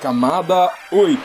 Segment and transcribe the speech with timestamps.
[0.00, 1.20] Camada 8.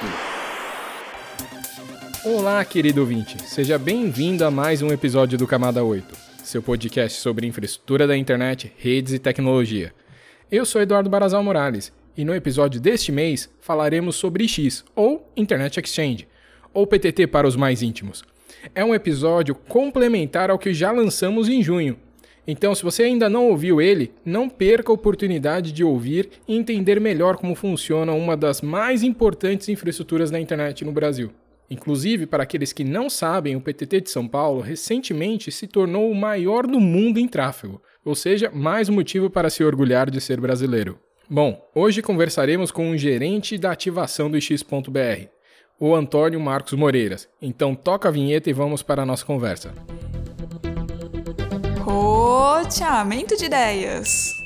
[2.26, 3.42] Olá, querido ouvinte.
[3.42, 6.14] Seja bem-vindo a mais um episódio do Camada 8,
[6.44, 9.94] seu podcast sobre infraestrutura da internet, redes e tecnologia.
[10.52, 15.80] Eu sou Eduardo Barazal Morales e no episódio deste mês falaremos sobre X, ou Internet
[15.80, 16.28] Exchange,
[16.74, 18.26] ou PTT para os mais íntimos.
[18.74, 21.98] É um episódio complementar ao que já lançamos em junho,
[22.48, 27.00] então, se você ainda não ouviu ele, não perca a oportunidade de ouvir e entender
[27.00, 31.32] melhor como funciona uma das mais importantes infraestruturas da internet no Brasil.
[31.70, 36.16] Inclusive, para aqueles que não sabem, o PTT de São Paulo recentemente se tornou o
[36.16, 40.40] maior do mundo em tráfego, ou seja, mais um motivo para se orgulhar de ser
[40.40, 41.00] brasileiro.
[41.28, 45.28] Bom, hoje conversaremos com um gerente da ativação do X.br,
[45.80, 47.28] o Antônio Marcos Moreiras.
[47.42, 49.74] Então toca a vinheta e vamos para a nossa conversa.
[51.86, 54.44] Roteamento de ideias.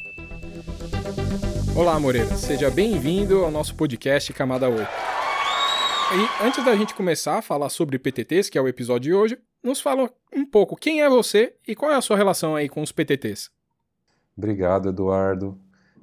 [1.74, 2.36] Olá, Moreira.
[2.36, 4.82] Seja bem-vindo ao nosso podcast Camada 8.
[4.82, 9.38] E antes da gente começar a falar sobre PTTs, que é o episódio de hoje,
[9.64, 12.82] nos fala um pouco quem é você e qual é a sua relação aí com
[12.82, 13.50] os PTTs.
[14.38, 15.58] Obrigado, Eduardo.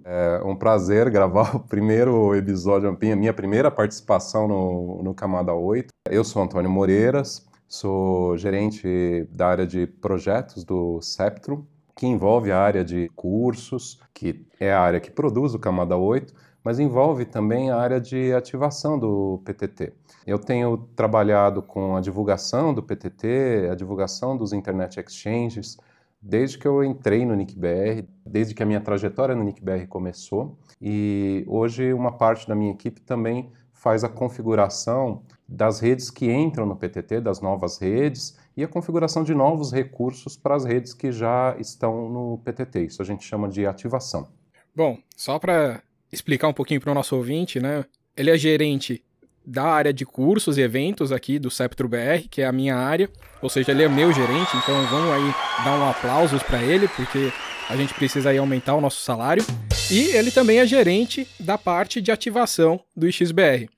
[0.07, 5.89] É um prazer gravar o primeiro episódio, a minha primeira participação no, no Camada 8.
[6.09, 11.65] Eu sou Antônio Moreiras, Sou gerente da área de projetos do Septrum,
[11.97, 16.33] que envolve a área de cursos, que é a área que produz o Camada 8,
[16.63, 19.93] mas envolve também a área de ativação do PTT.
[20.27, 25.77] Eu tenho trabalhado com a divulgação do PTT, a divulgação dos Internet Exchanges,
[26.21, 31.45] desde que eu entrei no NICBR, desde que a minha trajetória no NICBR começou, e
[31.49, 36.77] hoje uma parte da minha equipe também faz a configuração das redes que entram no
[36.77, 41.55] PTT, das novas redes, e a configuração de novos recursos para as redes que já
[41.59, 42.87] estão no PTT.
[42.87, 44.29] Isso a gente chama de ativação.
[44.75, 47.85] Bom, só para explicar um pouquinho para o nosso ouvinte, né?
[48.17, 49.05] Ele é gerente
[49.47, 53.09] da área de cursos e eventos aqui do Septro BR, que é a minha área,
[53.41, 55.35] ou seja, ele é meu gerente, então vamos aí
[55.65, 57.33] dar um aplausos para ele, porque
[57.69, 59.45] a gente precisa aí aumentar o nosso salário.
[59.91, 63.69] E ele também é gerente da parte de ativação do XBR.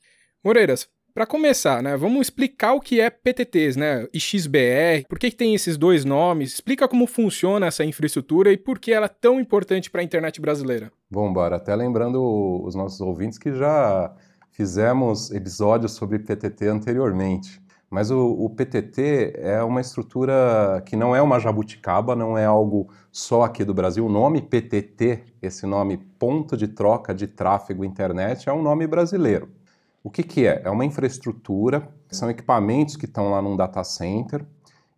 [0.43, 0.89] Moreiras,
[1.19, 4.07] para começar, né, vamos explicar o que é PTTs, né?
[4.15, 6.53] E XBR, por que, que tem esses dois nomes?
[6.53, 10.41] Explica como funciona essa infraestrutura e por que ela é tão importante para a internet
[10.41, 10.93] brasileira.
[11.11, 11.57] Bom, bora.
[11.57, 12.23] Até lembrando
[12.65, 14.15] os nossos ouvintes que já
[14.53, 17.61] fizemos episódios sobre PTT anteriormente.
[17.91, 22.91] Mas o, o, PTT é uma estrutura que não é uma jabuticaba, não é algo
[23.11, 24.07] só aqui do Brasil.
[24.07, 29.58] O nome PTT, esse nome ponto de troca de tráfego internet, é um nome brasileiro.
[30.09, 30.63] O que, que é?
[30.65, 34.43] É uma infraestrutura, são equipamentos que estão lá num data center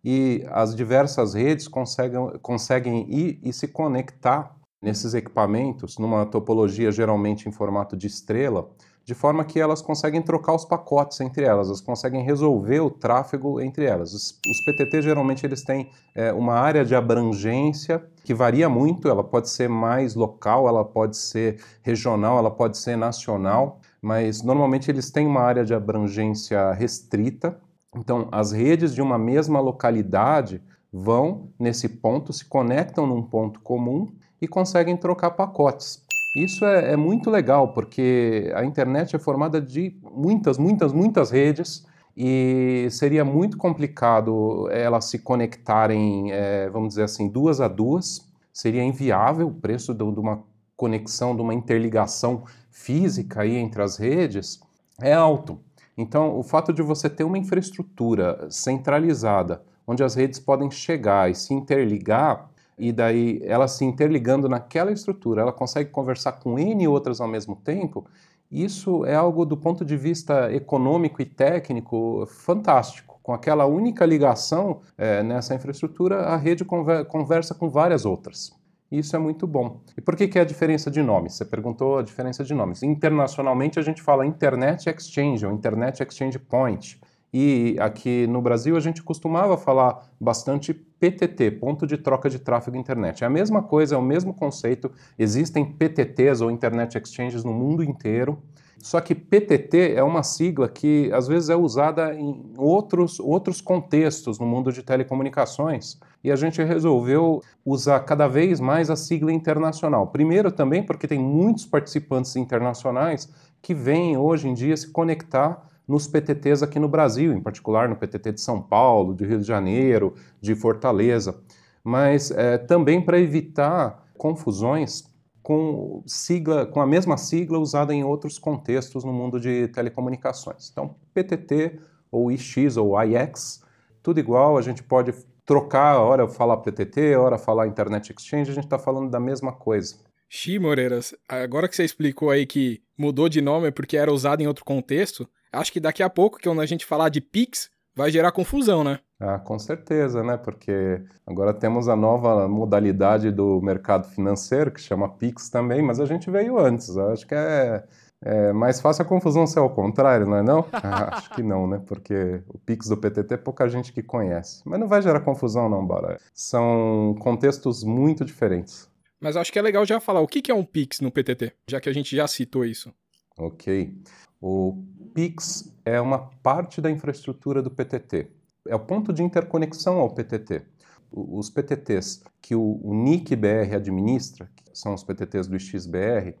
[0.01, 7.49] e as diversas redes conseguem, conseguem ir e se conectar nesses equipamentos numa topologia geralmente
[7.49, 8.69] em formato de estrela,
[9.03, 13.59] de forma que elas conseguem trocar os pacotes entre elas, elas conseguem resolver o tráfego
[13.59, 14.13] entre elas.
[14.13, 19.25] Os, os PTT geralmente eles têm é, uma área de abrangência que varia muito, ela
[19.25, 25.11] pode ser mais local, ela pode ser regional, ela pode ser nacional mas normalmente eles
[25.11, 27.59] têm uma área de abrangência restrita.
[27.95, 34.11] Então, as redes de uma mesma localidade vão nesse ponto, se conectam num ponto comum
[34.41, 36.03] e conseguem trocar pacotes.
[36.35, 41.85] Isso é, é, muito legal, porque a internet é formada de muitas, muitas, muitas redes
[42.15, 48.29] e seria muito complicado elas se conectarem, é, vamos dizer assim, duas a duas.
[48.53, 50.43] Seria inviável o preço de uma
[50.81, 54.59] conexão, de uma interligação física aí entre as redes
[54.99, 55.59] é alto.
[55.95, 61.35] Então, o fato de você ter uma infraestrutura centralizada, onde as redes podem chegar e
[61.35, 62.49] se interligar,
[62.79, 67.55] e daí ela se interligando naquela estrutura, ela consegue conversar com N outras ao mesmo
[67.55, 68.07] tempo,
[68.51, 73.19] isso é algo do ponto de vista econômico e técnico fantástico.
[73.21, 78.59] Com aquela única ligação é, nessa infraestrutura, a rede conversa com várias outras.
[78.91, 79.79] Isso é muito bom.
[79.97, 81.35] E por que, que é a diferença de nomes?
[81.35, 82.83] Você perguntou a diferença de nomes.
[82.83, 86.99] Internacionalmente a gente fala Internet Exchange ou Internet Exchange Point.
[87.33, 92.75] E aqui no Brasil a gente costumava falar bastante PTT, ponto de troca de tráfego
[92.75, 93.23] internet.
[93.23, 94.91] É a mesma coisa, é o mesmo conceito.
[95.17, 98.37] Existem PTTs ou Internet Exchanges no mundo inteiro.
[98.81, 104.39] Só que PTT é uma sigla que às vezes é usada em outros, outros contextos
[104.39, 110.07] no mundo de telecomunicações e a gente resolveu usar cada vez mais a sigla internacional.
[110.07, 113.29] Primeiro, também porque tem muitos participantes internacionais
[113.61, 117.95] que vêm hoje em dia se conectar nos PTTs aqui no Brasil, em particular no
[117.95, 121.39] PTT de São Paulo, de Rio de Janeiro, de Fortaleza,
[121.83, 125.10] mas é, também para evitar confusões
[125.41, 130.69] com sigla, com a mesma sigla usada em outros contextos no mundo de telecomunicações.
[130.71, 131.79] Então, PTT
[132.11, 133.63] ou IX ou IX,
[134.03, 135.13] tudo igual, a gente pode
[135.45, 139.95] trocar, hora falar PTT, hora falar Internet Exchange, a gente está falando da mesma coisa.
[140.29, 144.47] Xi, Moreiras, agora que você explicou aí que mudou de nome porque era usado em
[144.47, 147.69] outro contexto, acho que daqui a pouco, que quando a gente falar de Pix,
[148.01, 148.99] vai gerar confusão, né?
[149.19, 150.35] Ah, com certeza, né?
[150.35, 156.05] Porque agora temos a nova modalidade do mercado financeiro, que chama Pix também, mas a
[156.05, 156.97] gente veio antes.
[156.97, 157.83] Acho que é,
[158.23, 160.65] é mais fácil a confusão ser ao contrário, não é não?
[160.73, 161.79] Ah, acho que não, né?
[161.85, 164.63] Porque o Pix do PTT é pouca gente que conhece.
[164.65, 166.17] Mas não vai gerar confusão não, Bora.
[166.33, 168.89] São contextos muito diferentes.
[169.19, 171.79] Mas acho que é legal já falar o que é um Pix no PTT, já
[171.79, 172.91] que a gente já citou isso.
[173.37, 173.93] Ok.
[174.41, 178.27] O Pix é uma parte da infraestrutura do PTT.
[178.67, 180.63] É o ponto de interconexão ao PTT.
[181.11, 186.35] Os PTTs que o, NIC-BR administra, que são os PTTs do XBR,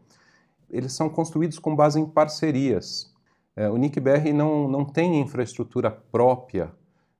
[0.69, 3.13] eles são construídos com base em parcerias.
[3.55, 6.71] É, o NIC-BR não, não tem infraestrutura própria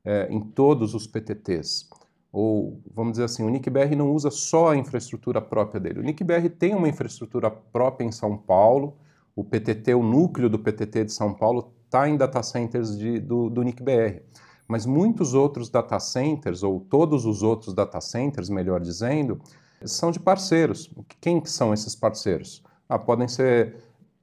[0.05, 1.89] é, em todos os PTTs.
[2.31, 5.99] Ou, vamos dizer assim, o NIC-BR não usa só a infraestrutura própria dele.
[5.99, 8.95] O NIC-BR tem uma infraestrutura própria em São Paulo,
[9.35, 13.49] o PTT, o núcleo do PTT de São Paulo, está em data centers de, do,
[13.49, 14.21] do NIC-BR.
[14.67, 19.39] Mas muitos outros data centers, ou todos os outros data centers, melhor dizendo,
[19.83, 20.89] são de parceiros.
[21.19, 22.63] Quem são esses parceiros?
[22.87, 23.75] Ah, podem ser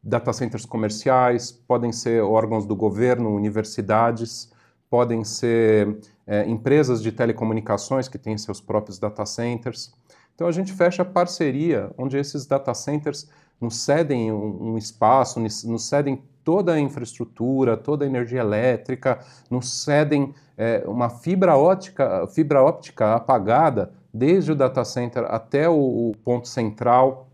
[0.02, 4.50] data centers comerciais, podem ser órgãos do governo, universidades,
[4.88, 9.93] podem ser é, empresas de telecomunicações que têm seus próprios data centers.
[10.34, 13.28] Então a gente fecha parceria onde esses data centers
[13.60, 19.19] nos cedem um, um espaço, nos cedem toda a infraestrutura, toda a energia elétrica,
[19.50, 25.75] nos cedem é, uma fibra óptica, fibra óptica apagada desde o data center até o,
[26.10, 27.28] o ponto central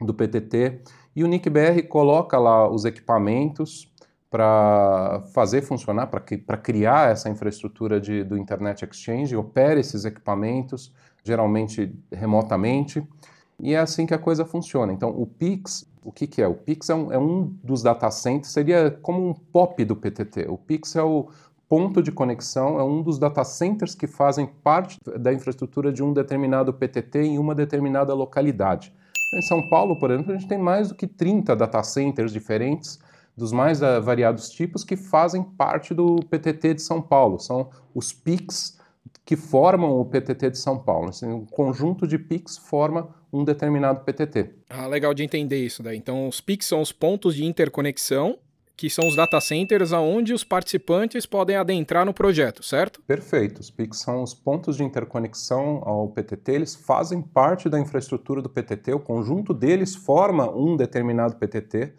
[0.00, 0.80] do PTT.
[1.16, 3.92] E o NICBR coloca lá os equipamentos
[4.30, 10.92] para fazer funcionar, para criar essa infraestrutura de, do Internet Exchange, opera esses equipamentos,
[11.24, 13.02] geralmente remotamente,
[13.60, 14.92] e é assim que a coisa funciona.
[14.92, 16.46] Então, o Pix, o que, que é?
[16.46, 20.46] O Pix é um, é um dos data centers, seria como um POP do PTT.
[20.48, 21.28] O Pix é o
[21.68, 26.12] ponto de conexão, é um dos data centers que fazem parte da infraestrutura de um
[26.12, 28.92] determinado PTT em uma determinada localidade.
[29.26, 32.32] Então, em São Paulo, por exemplo, a gente tem mais do que 30 data centers
[32.32, 32.98] diferentes,
[33.36, 37.38] dos mais uh, variados tipos, que fazem parte do PTT de São Paulo.
[37.38, 38.78] São os PICs
[39.24, 41.10] que formam o PTT de São Paulo.
[41.10, 44.50] Assim, um conjunto de PICs forma um determinado PTT.
[44.68, 45.96] Ah, legal de entender isso daí.
[45.96, 48.38] Então, os PICs são os pontos de interconexão,
[48.76, 53.02] que são os data centers aonde os participantes podem adentrar no projeto, certo?
[53.02, 53.60] Perfeito.
[53.60, 58.48] Os PICs são os pontos de interconexão ao PTT, eles fazem parte da infraestrutura do
[58.48, 61.92] PTT, o conjunto deles forma um determinado PTT.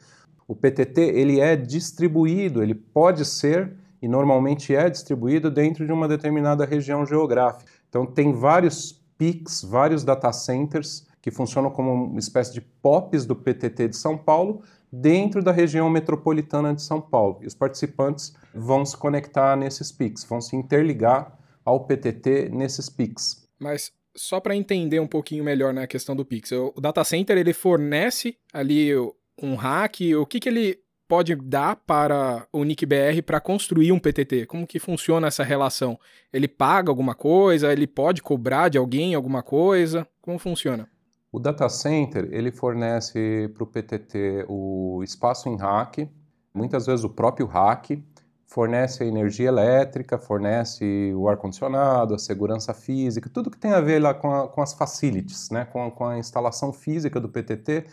[0.47, 6.07] O PTT, ele é distribuído, ele pode ser e normalmente é distribuído dentro de uma
[6.07, 7.69] determinada região geográfica.
[7.89, 13.35] Então, tem vários PICs, vários data centers que funcionam como uma espécie de POPs do
[13.35, 14.61] PTT de São Paulo
[14.91, 17.39] dentro da região metropolitana de São Paulo.
[17.41, 23.47] E os participantes vão se conectar nesses PICs, vão se interligar ao PTT nesses PICs.
[23.59, 27.37] Mas só para entender um pouquinho melhor na né, questão do Pix, o data center
[27.37, 28.91] ele fornece ali
[29.41, 34.45] um hack, o que, que ele pode dar para o NICBR para construir um PTT?
[34.45, 35.99] Como que funciona essa relação?
[36.31, 37.71] Ele paga alguma coisa?
[37.71, 40.07] Ele pode cobrar de alguém alguma coisa?
[40.21, 40.87] Como funciona?
[41.31, 46.09] O data center ele fornece para o PTT o espaço em rack,
[46.53, 48.03] muitas vezes o próprio rack,
[48.47, 53.99] fornece a energia elétrica, fornece o ar-condicionado, a segurança física, tudo que tem a ver
[53.99, 55.65] lá com, a, com as facilities, né?
[55.65, 57.85] com, com a instalação física do PTT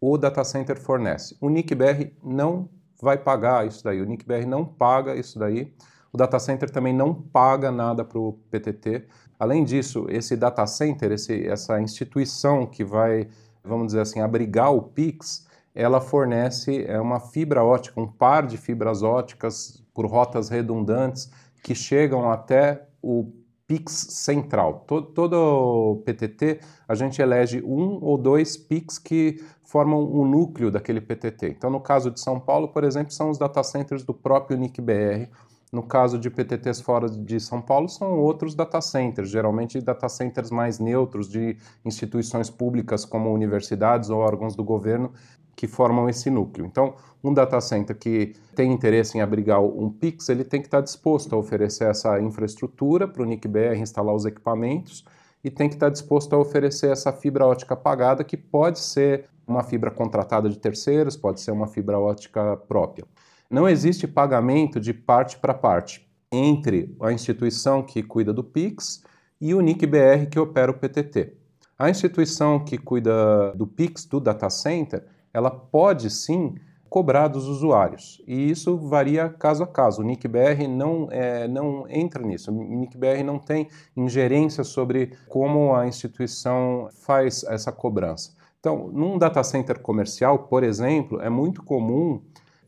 [0.00, 1.36] o data center fornece.
[1.40, 2.68] O NICBR não
[3.00, 5.74] vai pagar isso daí, o NICBR não paga isso daí,
[6.12, 9.06] o data center também não paga nada para o PTT.
[9.38, 13.28] Além disso, esse data center, esse, essa instituição que vai,
[13.62, 18.56] vamos dizer assim, abrigar o PIX, ela fornece é uma fibra ótica, um par de
[18.56, 21.30] fibras óticas por rotas redundantes
[21.62, 23.30] que chegam até o
[23.66, 24.84] PIX central.
[24.86, 31.00] Todo, todo PTT a gente elege um ou dois PIX que formam o núcleo daquele
[31.00, 31.48] PTT.
[31.48, 35.28] Então, no caso de São Paulo, por exemplo, são os data centers do próprio NIC-BR.
[35.72, 40.50] No caso de PTTs fora de São Paulo, são outros data centers, geralmente data centers
[40.50, 45.12] mais neutros de instituições públicas como universidades ou órgãos do governo
[45.56, 46.66] que formam esse núcleo.
[46.66, 46.94] Então,
[47.24, 51.34] um data center que tem interesse em abrigar um PIX, ele tem que estar disposto
[51.34, 55.04] a oferecer essa infraestrutura para o NIC-BR instalar os equipamentos
[55.42, 59.62] e tem que estar disposto a oferecer essa fibra ótica pagada, que pode ser uma
[59.62, 63.06] fibra contratada de terceiros, pode ser uma fibra ótica própria.
[63.50, 69.04] Não existe pagamento de parte para parte entre a instituição que cuida do PIX
[69.40, 71.34] e o NIC-BR que opera o PTT.
[71.78, 76.54] A instituição que cuida do PIX, do data center, ela pode sim
[76.88, 78.22] cobrar dos usuários.
[78.26, 80.00] E isso varia caso a caso.
[80.00, 82.50] O NICBR não, é, não entra nisso.
[82.50, 88.34] O NICBR não tem ingerência sobre como a instituição faz essa cobrança.
[88.58, 92.22] Então, num data center comercial, por exemplo, é muito comum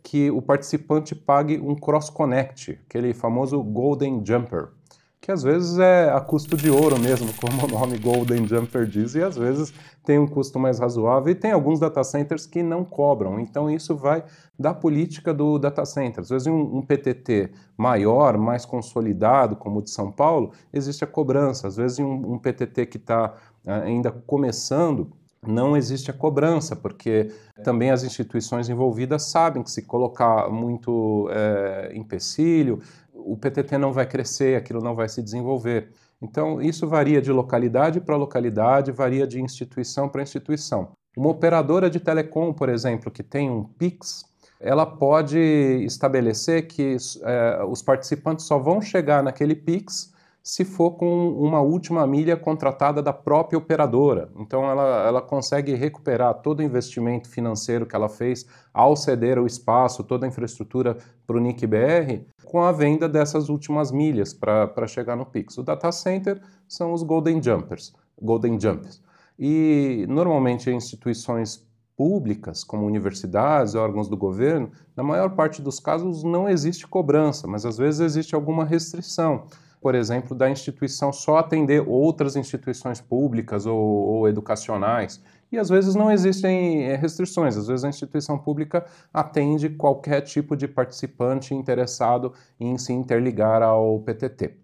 [0.09, 4.71] que o participante pague um cross-connect, aquele famoso Golden Jumper
[5.29, 9.15] que às vezes é a custo de ouro mesmo, como o nome Golden Jumper diz,
[9.15, 12.83] e às vezes tem um custo mais razoável, e tem alguns data centers que não
[12.83, 13.39] cobram.
[13.39, 14.25] Então isso vai
[14.59, 16.21] da política do data center.
[16.21, 21.07] Às vezes um, um PTT maior, mais consolidado, como o de São Paulo, existe a
[21.07, 21.69] cobrança.
[21.69, 23.35] Às vezes um, um PTT que está
[23.67, 25.13] ah, ainda começando,
[25.47, 27.31] não existe a cobrança, porque
[27.63, 32.81] também as instituições envolvidas sabem que se colocar muito é, empecilho,
[33.13, 35.91] o PTT não vai crescer, aquilo não vai se desenvolver.
[36.21, 40.93] Então, isso varia de localidade para localidade, varia de instituição para instituição.
[41.17, 44.25] Uma operadora de telecom, por exemplo, que tem um PIX,
[44.61, 50.13] ela pode estabelecer que é, os participantes só vão chegar naquele PIX
[50.49, 54.31] se for com uma última milha contratada da própria operadora.
[54.35, 59.47] Então, ela, ela consegue recuperar todo o investimento financeiro que ela fez ao ceder o
[59.47, 65.17] espaço, toda a infraestrutura para o NIC-BR, com a venda dessas últimas milhas para chegar
[65.17, 65.59] no Pix.
[65.59, 69.03] O data center são os Golden Jumpers, Golden Jumps.
[69.39, 71.63] E, normalmente, instituições
[71.95, 77.67] públicas, como universidades, órgãos do governo, na maior parte dos casos não existe cobrança, mas
[77.67, 79.45] às vezes existe alguma restrição
[79.81, 85.23] por exemplo, da instituição só atender outras instituições públicas ou, ou educacionais.
[85.51, 90.55] E às vezes não existem eh, restrições, às vezes a instituição pública atende qualquer tipo
[90.57, 94.57] de participante interessado em se interligar ao PTT.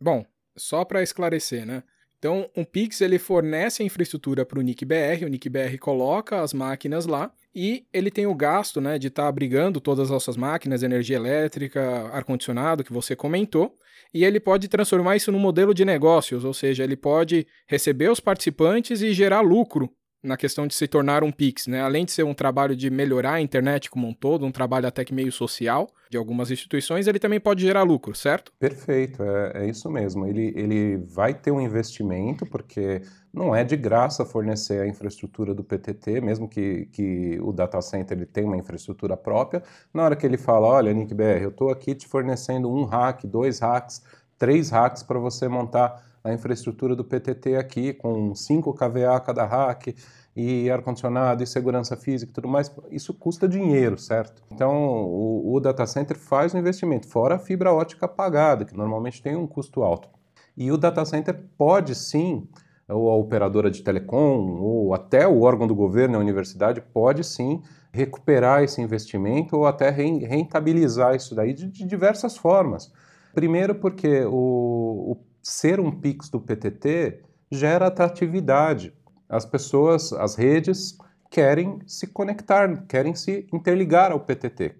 [0.00, 0.24] Bom,
[0.56, 1.84] só para esclarecer, né?
[2.18, 7.06] Então, um Pix ele fornece a infraestrutura para o NIC-BR, o NIC-BR coloca as máquinas
[7.06, 10.82] lá e ele tem o gasto né, de estar tá abrigando todas as nossas máquinas,
[10.82, 13.74] energia elétrica, ar-condicionado, que você comentou,
[14.12, 18.20] e ele pode transformar isso num modelo de negócios, ou seja, ele pode receber os
[18.20, 19.90] participantes e gerar lucro
[20.28, 21.80] na questão de se tornar um Pix, né?
[21.80, 25.04] Além de ser um trabalho de melhorar a internet como um todo, um trabalho até
[25.04, 28.52] que meio social de algumas instituições, ele também pode gerar lucro, certo?
[28.58, 30.26] Perfeito, é, é isso mesmo.
[30.26, 35.64] Ele, ele vai ter um investimento, porque não é de graça fornecer a infraestrutura do
[35.64, 39.62] PTT, mesmo que, que o data center ele tenha uma infraestrutura própria.
[39.92, 43.60] Na hora que ele fala, olha, NickBR, eu estou aqui te fornecendo um hack, dois
[43.60, 44.02] hacks,
[44.38, 49.94] três hacks para você montar a infraestrutura do PTT aqui, com 5 kVA cada rack,
[50.36, 54.40] e ar-condicionado, e segurança física e tudo mais, isso custa dinheiro, certo?
[54.52, 54.72] Então,
[55.04, 59.34] o, o data center faz o investimento, fora a fibra ótica pagada, que normalmente tem
[59.34, 60.08] um custo alto.
[60.56, 62.46] E o data center pode sim,
[62.88, 67.60] ou a operadora de telecom, ou até o órgão do governo, a universidade, pode sim
[67.92, 72.92] recuperar esse investimento ou até rentabilizar isso daí de, de diversas formas.
[73.34, 75.16] Primeiro porque o, o
[75.48, 78.92] ser um Pix do PTT gera atratividade.
[79.28, 80.96] As pessoas, as redes,
[81.30, 84.74] querem se conectar, querem se interligar ao PTT,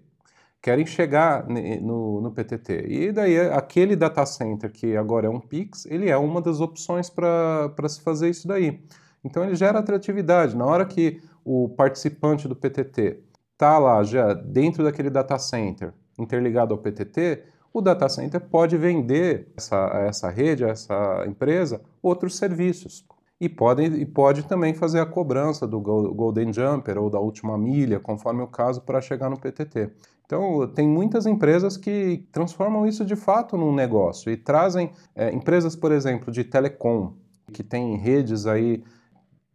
[0.61, 2.85] querem chegar no, no, PTT.
[2.87, 7.09] E daí, aquele data center que agora é um Pix, ele é uma das opções
[7.09, 8.83] para se fazer isso daí.
[9.23, 10.55] Então, ele gera atratividade.
[10.55, 13.23] Na hora que o participante do PTT
[13.53, 19.51] está lá já dentro daquele data center, interligado ao PTT, o data center pode vender
[19.55, 23.05] essa, a essa rede, a essa empresa, outros serviços.
[23.39, 27.99] E pode, e pode também fazer a cobrança do Golden Jumper ou da última milha,
[27.99, 29.91] conforme o caso, para chegar no PTT.
[30.25, 35.75] Então, tem muitas empresas que transformam isso de fato num negócio e trazem é, empresas,
[35.75, 37.13] por exemplo, de telecom,
[37.51, 38.83] que têm redes aí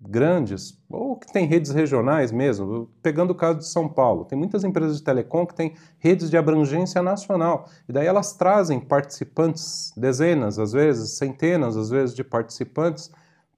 [0.07, 4.63] grandes, ou que tem redes regionais mesmo, pegando o caso de São Paulo, tem muitas
[4.63, 10.59] empresas de telecom que têm redes de abrangência nacional, e daí elas trazem participantes, dezenas,
[10.59, 13.11] às vezes, centenas, às vezes, de participantes,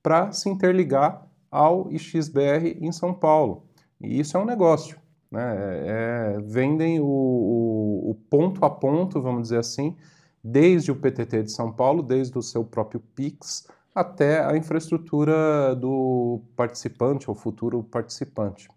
[0.02, 3.64] para se interligar ao IXBR em São Paulo.
[4.00, 4.98] E isso é um negócio.
[5.30, 5.56] Né?
[5.86, 9.96] É, vendem o, o, o ponto a ponto, vamos dizer assim,
[10.42, 16.42] desde o PTT de São Paulo, desde o seu próprio PIX, até a infraestrutura do
[16.54, 18.68] participante ou futuro participante.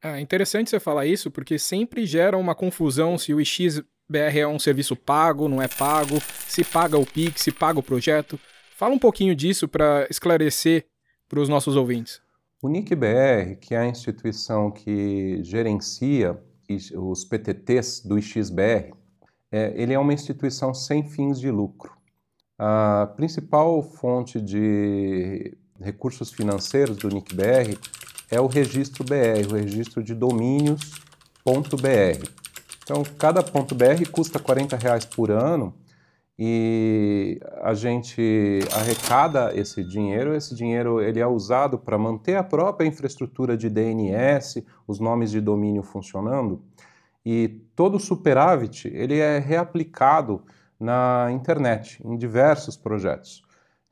[0.00, 4.58] É interessante você falar isso, porque sempre gera uma confusão se o XBR é um
[4.58, 8.38] serviço pago, não é pago, se paga o PIX, se paga o projeto.
[8.76, 10.86] Fala um pouquinho disso para esclarecer
[11.28, 12.22] para os nossos ouvintes.
[12.62, 16.40] O NICBR, que é a instituição que gerencia
[16.94, 18.94] os PTTs do IXBR,
[19.50, 21.99] é, ele é uma instituição sem fins de lucro.
[22.62, 27.78] A principal fonte de recursos financeiros do NICBR
[28.30, 32.28] é o registro BR, o registro de domínios.br.
[32.82, 35.74] Então, cada ponto .br custa 40 reais por ano
[36.38, 40.36] e a gente arrecada esse dinheiro.
[40.36, 45.40] Esse dinheiro ele é usado para manter a própria infraestrutura de DNS, os nomes de
[45.40, 46.62] domínio funcionando
[47.24, 50.42] e todo o superávit ele é reaplicado
[50.80, 53.42] na internet em diversos projetos.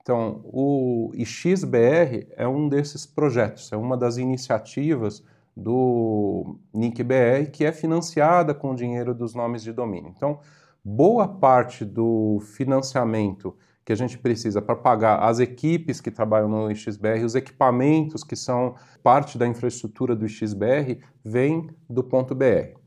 [0.01, 5.23] Então, o IXBR é um desses projetos, é uma das iniciativas
[5.55, 10.11] do NICBR que é financiada com o dinheiro dos nomes de domínio.
[10.17, 10.41] Então,
[10.83, 13.55] boa parte do financiamento
[13.85, 18.37] que a gente precisa para pagar as equipes que trabalham no XBR, os equipamentos que
[18.37, 22.79] são parte da infraestrutura do XBR, vem do ponto BR.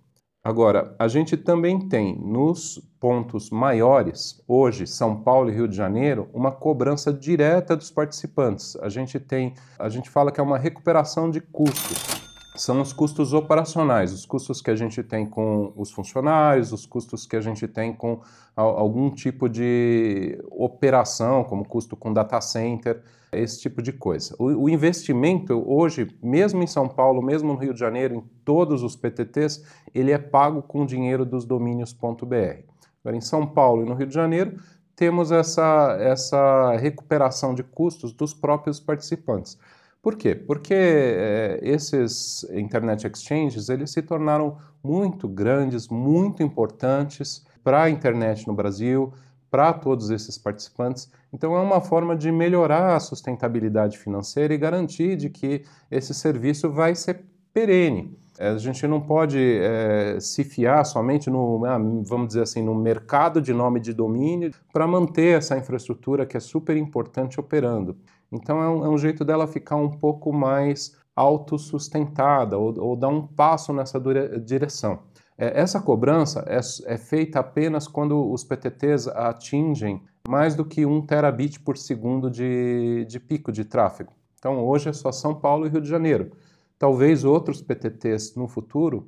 [0.44, 6.30] Agora, a gente também tem nos pontos maiores, hoje, São Paulo e Rio de Janeiro,
[6.34, 8.76] uma cobrança direta dos participantes.
[8.78, 12.21] A gente tem, a gente fala que é uma recuperação de custos
[12.56, 17.26] são os custos operacionais, os custos que a gente tem com os funcionários, os custos
[17.26, 18.22] que a gente tem com
[18.56, 24.36] algum tipo de operação, como custo com data center, esse tipo de coisa.
[24.38, 28.84] O, o investimento hoje, mesmo em São Paulo, mesmo no Rio de Janeiro, em todos
[28.84, 29.64] os PTTs,
[29.96, 32.66] ele é pago com dinheiro dos domínios.br.
[33.04, 34.58] Agora, em São Paulo e no Rio de Janeiro,
[34.96, 39.58] temos essa, essa recuperação de custos dos próprios participantes.
[40.02, 40.34] Por quê?
[40.34, 48.48] Porque é, esses internet exchanges eles se tornaram muito grandes, muito importantes para a internet
[48.48, 49.14] no Brasil,
[49.52, 51.12] para todos esses participantes.
[51.32, 56.72] Então é uma forma de melhorar a sustentabilidade financeira e garantir de que esse serviço
[56.72, 58.18] vai ser perene.
[58.40, 62.74] É, a gente não pode é, se fiar somente no, ah, vamos dizer assim, no
[62.74, 67.96] mercado de nome de domínio para manter essa infraestrutura que é super importante operando.
[68.32, 73.10] Então é um, é um jeito dela ficar um pouco mais autossustentada ou, ou dar
[73.10, 74.00] um passo nessa
[74.40, 75.00] direção.
[75.38, 76.60] É, essa cobrança é,
[76.94, 83.06] é, feita apenas quando os PTTs atingem mais do que 1 terabit por segundo de,
[83.06, 84.14] de pico de tráfego.
[84.38, 86.32] Então hoje é só São Paulo e Rio de Janeiro.
[86.78, 89.08] Talvez outros PTTs no futuro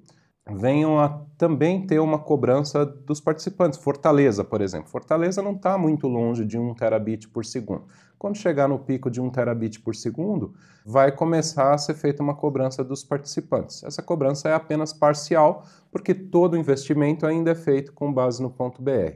[0.49, 3.79] venham a também ter uma cobrança dos participantes.
[3.79, 4.89] Fortaleza, por exemplo.
[4.89, 7.85] Fortaleza não está muito longe de 1 terabit por segundo.
[8.17, 10.53] Quando chegar no pico de 1 terabit por segundo,
[10.85, 13.83] vai começar a ser feita uma cobrança dos participantes.
[13.83, 18.81] Essa cobrança é apenas parcial, porque todo investimento ainda é feito com base no ponto
[18.81, 19.15] .br.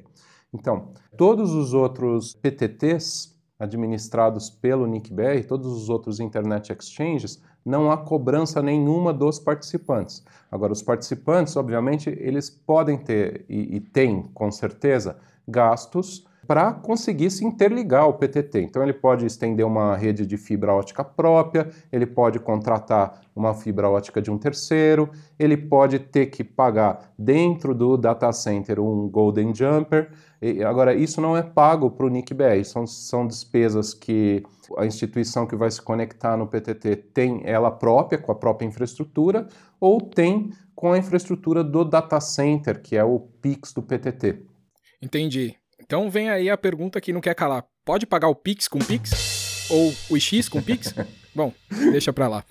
[0.54, 7.98] Então, todos os outros PTTs administrados pelo NICBR, todos os outros Internet Exchanges, não há
[7.98, 10.24] cobrança nenhuma dos participantes.
[10.50, 17.30] Agora, os participantes, obviamente, eles podem ter e, e têm, com certeza, gastos para conseguir
[17.30, 18.62] se interligar ao PTT.
[18.62, 23.90] Então, ele pode estender uma rede de fibra ótica própria, ele pode contratar uma fibra
[23.90, 29.54] ótica de um terceiro, ele pode ter que pagar dentro do data center um Golden
[29.54, 30.10] Jumper.
[30.67, 34.43] Agora, isso não é pago para o NICBR, são, são despesas que
[34.78, 39.47] a instituição que vai se conectar no PTT tem ela própria, com a própria infraestrutura,
[39.80, 44.43] ou tem com a infraestrutura do data center, que é o PIX do PTT.
[45.02, 45.56] Entendi.
[45.80, 47.65] Então vem aí a pergunta que não quer calar.
[47.84, 49.69] Pode pagar o Pix com Pix?
[49.69, 50.93] Ou o X com Pix?
[51.34, 51.54] Bom,
[51.91, 52.43] deixa pra lá.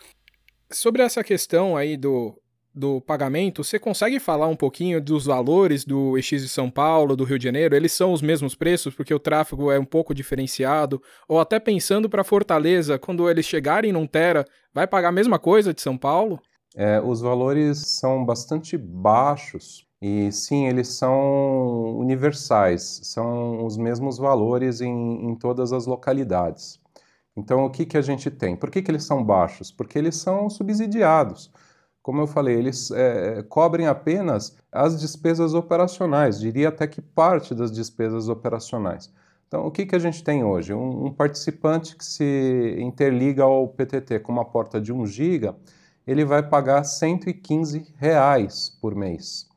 [0.72, 2.36] Sobre essa questão aí do,
[2.76, 7.24] do pagamento, você consegue falar um pouquinho dos valores do EX de São Paulo, do
[7.24, 7.74] Rio de Janeiro?
[7.74, 11.00] Eles são os mesmos preços porque o tráfego é um pouco diferenciado?
[11.26, 15.72] Ou até pensando para Fortaleza, quando eles chegarem num Tera, vai pagar a mesma coisa
[15.72, 16.38] de São Paulo?
[16.76, 24.82] É, os valores são bastante baixos e sim, eles são universais, são os mesmos valores
[24.82, 26.78] em, em todas as localidades.
[27.34, 28.54] Então, o que, que a gente tem?
[28.54, 29.70] Por que, que eles são baixos?
[29.70, 31.50] Porque eles são subsidiados.
[32.06, 37.72] Como eu falei, eles é, cobrem apenas as despesas operacionais, diria até que parte das
[37.72, 39.12] despesas operacionais.
[39.48, 40.72] Então, o que, que a gente tem hoje?
[40.72, 45.52] Um, um participante que se interliga ao PTT com uma porta de 1 GB,
[46.06, 49.48] ele vai pagar 115 reais por mês.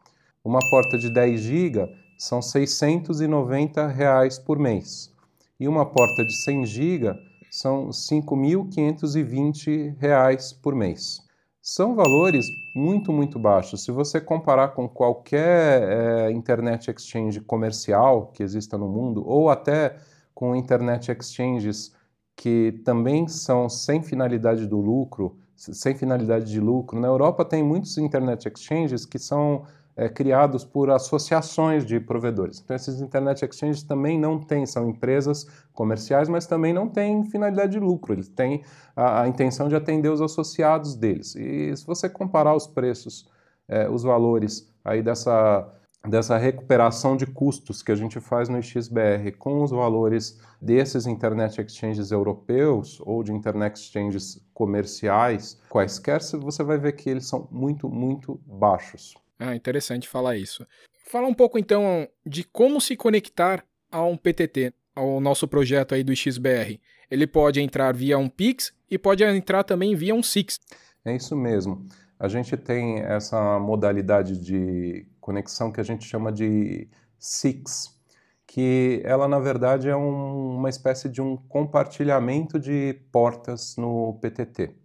[0.43, 5.13] Uma porta de 10 GB são 690 reais por mês.
[5.59, 7.13] E uma porta de 100 GB
[7.51, 11.28] são 5.520 reais por mês.
[11.71, 13.83] São valores muito, muito baixos.
[13.83, 19.95] Se você comparar com qualquer é, internet exchange comercial que exista no mundo, ou até
[20.33, 21.93] com internet exchanges
[22.35, 26.99] que também são sem finalidade do lucro, sem finalidade de lucro.
[26.99, 29.63] Na Europa tem muitos internet exchanges que são
[29.99, 32.61] é, criados por associações de provedores.
[32.63, 37.73] Então esses internet exchanges também não têm, são empresas comerciais, mas também não têm finalidade
[37.73, 38.13] de lucro.
[38.13, 38.63] Eles têm
[38.95, 41.35] a, a intenção de atender os associados deles.
[41.35, 43.29] E se você comparar os preços,
[43.67, 45.69] é, os valores aí dessa
[46.07, 51.59] dessa recuperação de custos que a gente faz no XBR com os valores desses internet
[51.59, 57.89] exchanges europeus ou de internet exchanges comerciais, quaisquer, você vai ver que eles são muito,
[57.89, 59.13] muito baixos.
[59.39, 60.67] Ah, interessante falar isso.
[61.05, 66.03] Fala um pouco então de como se conectar a um PTT, ao nosso projeto aí
[66.03, 66.79] do XBR.
[67.09, 70.59] Ele pode entrar via um Pix e pode entrar também via um Six.
[71.05, 71.87] É isso mesmo.
[72.19, 77.97] A gente tem essa modalidade de conexão que a gente chama de SIX,
[78.45, 84.75] que ela na verdade é um, uma espécie de um compartilhamento de portas no PTT.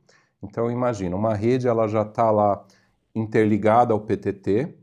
[0.42, 2.64] Então imagina, uma rede ela já está lá
[3.14, 4.74] interligada ao PTT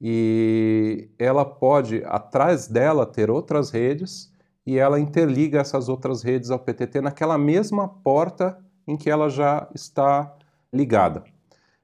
[0.00, 4.32] e ela pode atrás dela ter outras redes
[4.66, 9.68] e ela interliga essas outras redes ao PTT naquela mesma porta em que ela já
[9.74, 10.34] está
[10.72, 11.24] ligada.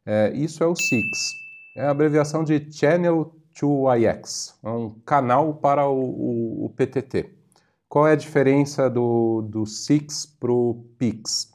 [0.07, 1.39] É, isso é o SIX
[1.79, 7.31] é a abreviação de Channel to IX, é um canal para o, o, o PTT.
[7.89, 11.53] Qual é a diferença do, do SIX para o PIX?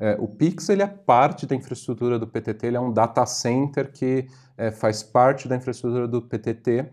[0.00, 3.92] É, o PIX ele é parte da infraestrutura do PTT, ele é um data center
[3.92, 6.90] que é, faz parte da infraestrutura do PTT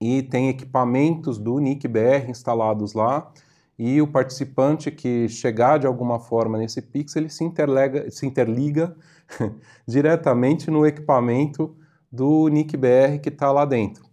[0.00, 3.30] e tem equipamentos do NIC-BR instalados lá
[3.78, 8.96] e o participante que chegar de alguma forma nesse PIX, ele se, interlega, se interliga
[9.86, 11.76] diretamente no equipamento
[12.10, 14.04] do NIC-BR que está lá dentro.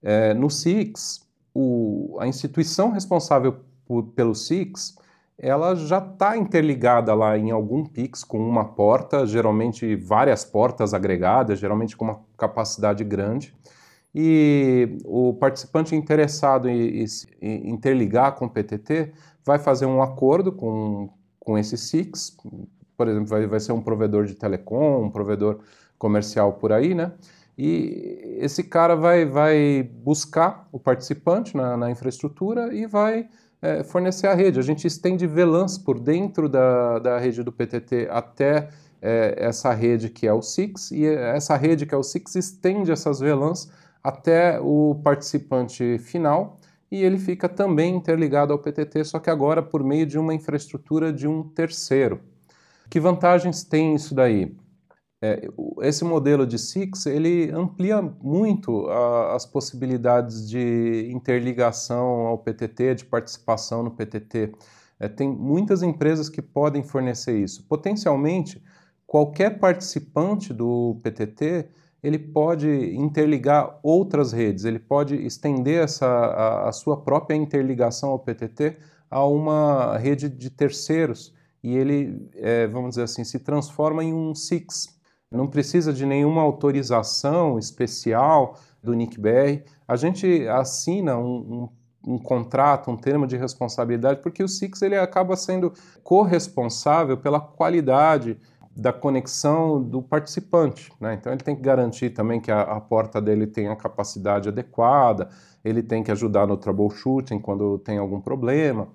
[0.00, 4.94] É, no SIX, o, a instituição responsável por, pelo SIX,
[5.38, 11.58] ela já está interligada lá em algum PIX com uma porta, geralmente várias portas agregadas,
[11.58, 13.54] geralmente com uma capacidade grande.
[14.14, 17.04] E o participante interessado em,
[17.42, 19.12] em interligar com o PTT
[19.44, 22.34] vai fazer um acordo com, com esse SIX,
[22.96, 25.60] por exemplo, vai, vai ser um provedor de telecom, um provedor
[25.98, 27.12] comercial por aí, né?
[27.58, 33.28] E esse cara vai, vai buscar o participante na, na infraestrutura e vai
[33.60, 34.58] é, fornecer a rede.
[34.58, 38.68] A gente estende VLANs por dentro da, da rede do PTT até
[39.00, 42.90] é, essa rede que é o SIX, e essa rede que é o SIX estende
[42.90, 43.70] essas VLANs
[44.02, 49.82] até o participante final e ele fica também interligado ao PTT, só que agora por
[49.82, 52.20] meio de uma infraestrutura de um terceiro.
[52.88, 54.56] Que vantagens tem isso daí?
[55.22, 55.48] É,
[55.80, 63.04] esse modelo de SIX ele amplia muito a, as possibilidades de interligação ao PTT, de
[63.06, 64.52] participação no PTT.
[65.00, 67.64] É, tem muitas empresas que podem fornecer isso.
[67.66, 68.62] Potencialmente,
[69.06, 71.68] qualquer participante do PTT
[72.02, 78.18] ele pode interligar outras redes, ele pode estender essa, a, a sua própria interligação ao
[78.18, 78.76] PTT
[79.10, 84.34] a uma rede de terceiros e ele, é, vamos dizer assim, se transforma em um
[84.34, 84.95] SIX,
[85.30, 89.64] não precisa de nenhuma autorização especial do NICBR.
[89.86, 91.68] A gente assina um,
[92.04, 97.40] um, um, contrato, um termo de responsabilidade, porque o SIX ele acaba sendo corresponsável pela
[97.40, 98.38] qualidade
[98.76, 100.92] da conexão do participante.
[101.00, 101.14] Né?
[101.14, 105.30] Então ele tem que garantir também que a, a, porta dele tenha capacidade adequada,
[105.64, 108.88] ele tem que ajudar no troubleshooting quando tem algum problema.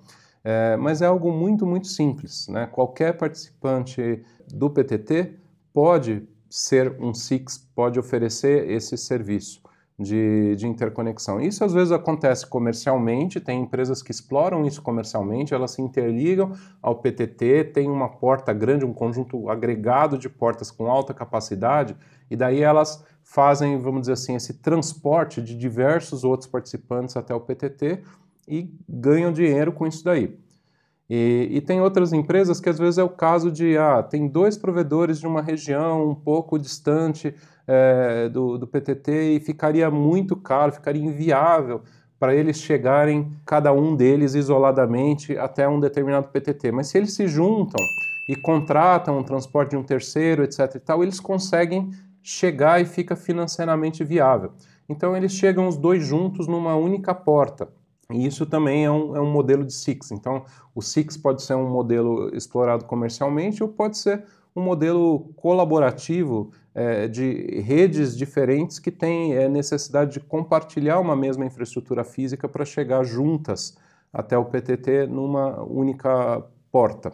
[0.44, 2.48] É, mas é algo muito, muito simples.
[2.48, 2.66] Né?
[2.66, 5.41] Qualquer participante do PTT
[5.72, 9.62] pode ser um SIX, pode oferecer esse serviço
[9.98, 11.40] de, de, interconexão.
[11.40, 16.96] Isso às vezes acontece comercialmente, tem empresas que exploram isso comercialmente, elas se interligam ao
[16.96, 21.96] PTT, tem uma porta grande, um conjunto agregado de portas com alta capacidade,
[22.30, 27.40] e daí elas fazem, vamos dizer assim, esse transporte de diversos outros participantes até o
[27.40, 28.02] PTT
[28.48, 30.38] e ganham dinheiro com isso daí.
[31.14, 34.56] E, e, tem outras empresas que às vezes é o caso de, ah, tem dois
[34.56, 37.34] provedores de uma região um pouco distante
[37.66, 41.82] é, do, do PTT e ficaria muito caro, ficaria inviável
[42.18, 46.72] para eles chegarem, cada um deles isoladamente, até um determinado PTT.
[46.72, 47.84] Mas se eles se juntam
[48.26, 51.90] e contratam um transporte de um terceiro, etc e tal, eles conseguem
[52.22, 54.52] chegar e fica financeiramente viável.
[54.88, 57.68] Então eles chegam os dois juntos numa única porta.
[58.12, 60.12] E isso também é um, é um modelo de SIX.
[60.12, 60.44] Então,
[60.74, 67.08] o SIX pode ser um modelo explorado comercialmente ou pode ser um modelo colaborativo é,
[67.08, 73.02] de redes diferentes que têm é, necessidade de compartilhar uma mesma infraestrutura física para chegar
[73.04, 73.76] juntas
[74.12, 77.12] até o PTT numa única porta.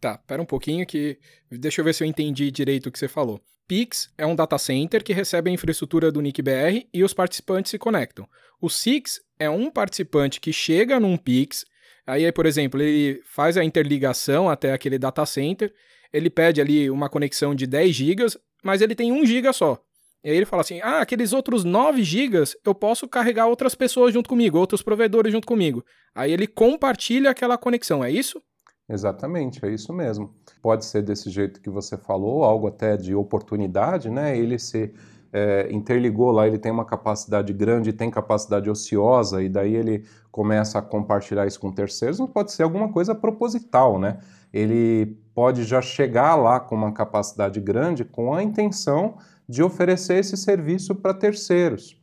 [0.00, 1.18] Tá, pera um pouquinho que
[1.50, 3.40] deixa eu ver se eu entendi direito o que você falou.
[3.70, 7.78] Pix é um data center que recebe a infraestrutura do NIC-BR e os participantes se
[7.78, 8.28] conectam.
[8.60, 11.64] O SIX é um participante que chega num Pix,
[12.04, 15.72] aí, por exemplo, ele faz a interligação até aquele data center,
[16.12, 18.26] ele pede ali uma conexão de 10 GB,
[18.60, 19.80] mas ele tem 1 GB só.
[20.24, 24.12] E aí ele fala assim: ah, aqueles outros 9 GB eu posso carregar outras pessoas
[24.12, 25.84] junto comigo, outros provedores junto comigo.
[26.12, 28.42] Aí ele compartilha aquela conexão, é isso?
[28.90, 30.34] Exatamente, é isso mesmo.
[30.60, 34.36] Pode ser desse jeito que você falou, algo até de oportunidade, né?
[34.36, 34.92] Ele se
[35.32, 40.80] é, interligou lá, ele tem uma capacidade grande, tem capacidade ociosa, e daí ele começa
[40.80, 44.18] a compartilhar isso com terceiros, não pode ser alguma coisa proposital, né?
[44.52, 50.36] Ele pode já chegar lá com uma capacidade grande com a intenção de oferecer esse
[50.36, 51.99] serviço para terceiros.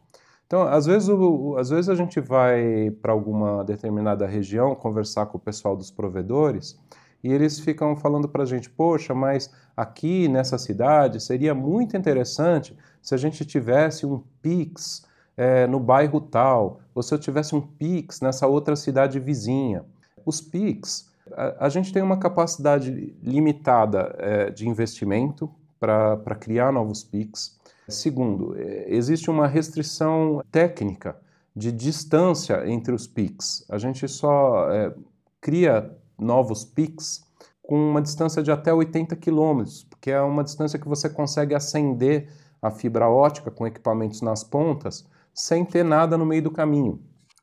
[0.47, 5.37] Então, às vezes, o, às vezes a gente vai para alguma determinada região conversar com
[5.37, 6.79] o pessoal dos provedores
[7.21, 12.75] e eles ficam falando para a gente: poxa, mas aqui nessa cidade seria muito interessante
[13.01, 15.05] se a gente tivesse um Pix
[15.35, 19.83] é, no bairro tal, ou se eu tivesse um Pix nessa outra cidade vizinha.
[20.25, 27.03] Os Pix, a, a gente tem uma capacidade limitada é, de investimento para criar novos
[27.03, 27.56] Pix.
[27.89, 31.17] Segundo, é, existe uma restrição técnica
[31.55, 33.65] de distância entre os PICs.
[33.69, 34.93] A gente só é,
[35.41, 37.21] cria novos PICs
[37.63, 42.29] com uma distância de até 80 quilômetros, porque é uma distância que você consegue acender
[42.61, 46.99] a fibra ótica com equipamentos nas pontas sem ter nada no meio do caminho.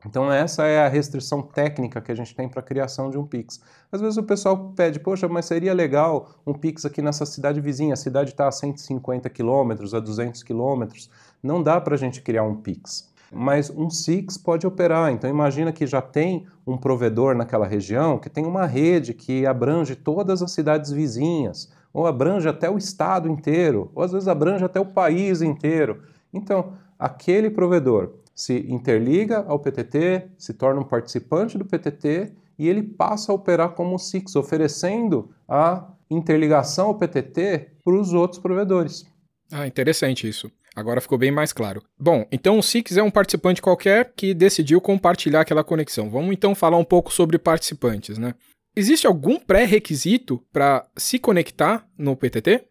[0.06, 3.26] Então essa é a restrição técnica que a gente tem para a criação de um
[3.26, 3.60] Pix.
[3.90, 7.94] Às vezes o pessoal pede, poxa, mas seria legal um Pix aqui nessa cidade vizinha,
[7.94, 11.10] a cidade está a 150 quilômetros, a 200 quilômetros,
[11.42, 13.12] não dá para a gente criar um Pix.
[13.32, 18.30] Mas um Six pode operar, então imagina que já tem um provedor naquela região que
[18.30, 23.90] tem uma rede que abrange todas as cidades vizinhas, ou abrange até o estado inteiro,
[23.94, 26.02] ou às vezes abrange até o país inteiro.
[26.32, 32.82] Então, aquele provedor se interliga ao PTT, se torna um participante do PTT e ele
[32.82, 39.04] passa a operar como SIX, oferecendo a interligação ao PTT para os outros provedores.
[39.52, 40.50] Ah, interessante isso.
[40.74, 41.82] Agora ficou bem mais claro.
[41.98, 46.10] Bom, então o Six é um participante qualquer que decidiu compartilhar aquela conexão.
[46.10, 48.34] Vamos então falar um pouco sobre participantes, né?
[48.74, 52.64] Existe algum pré-requisito para se conectar no PTT?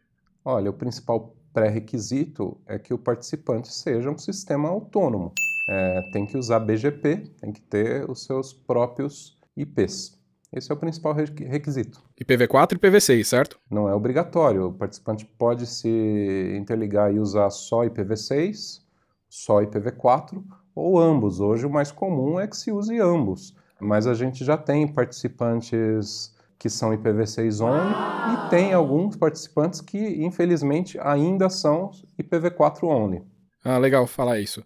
[0.44, 5.32] Olha, o principal pré-requisito é que o participante seja um sistema autônomo
[5.68, 10.22] é, tem que usar BGP, tem que ter os seus próprios IPs.
[10.52, 12.00] Esse é o principal requisito.
[12.22, 13.60] IPv4 e IPv6, certo?
[13.72, 14.68] Não é obrigatório.
[14.68, 18.82] O participante pode se interligar e usar só IPv6,
[19.28, 20.44] só IPv4
[20.76, 21.40] ou ambos.
[21.40, 23.56] Hoje o mais comum é que se use ambos.
[23.80, 27.94] Mas a gente já tem participantes que são IPv6 only
[28.34, 33.24] e tem alguns participantes que, infelizmente, ainda são IPv4 only.
[33.66, 34.64] Ah, legal falar isso.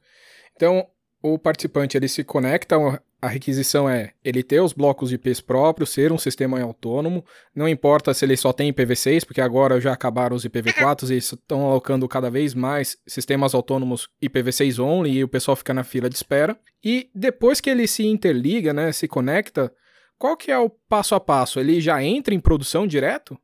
[0.57, 0.87] Então,
[1.21, 2.75] o participante ele se conecta,
[3.21, 7.23] a requisição é ele ter os blocos de IPs próprios, ser um sistema autônomo,
[7.55, 11.65] não importa se ele só tem IPv6, porque agora já acabaram os IPv4 e estão
[11.67, 16.15] alocando cada vez mais sistemas autônomos IPv6 only e o pessoal fica na fila de
[16.15, 16.57] espera.
[16.83, 19.71] E depois que ele se interliga, né, se conecta,
[20.17, 21.59] qual que é o passo a passo?
[21.59, 23.37] Ele já entra em produção direto?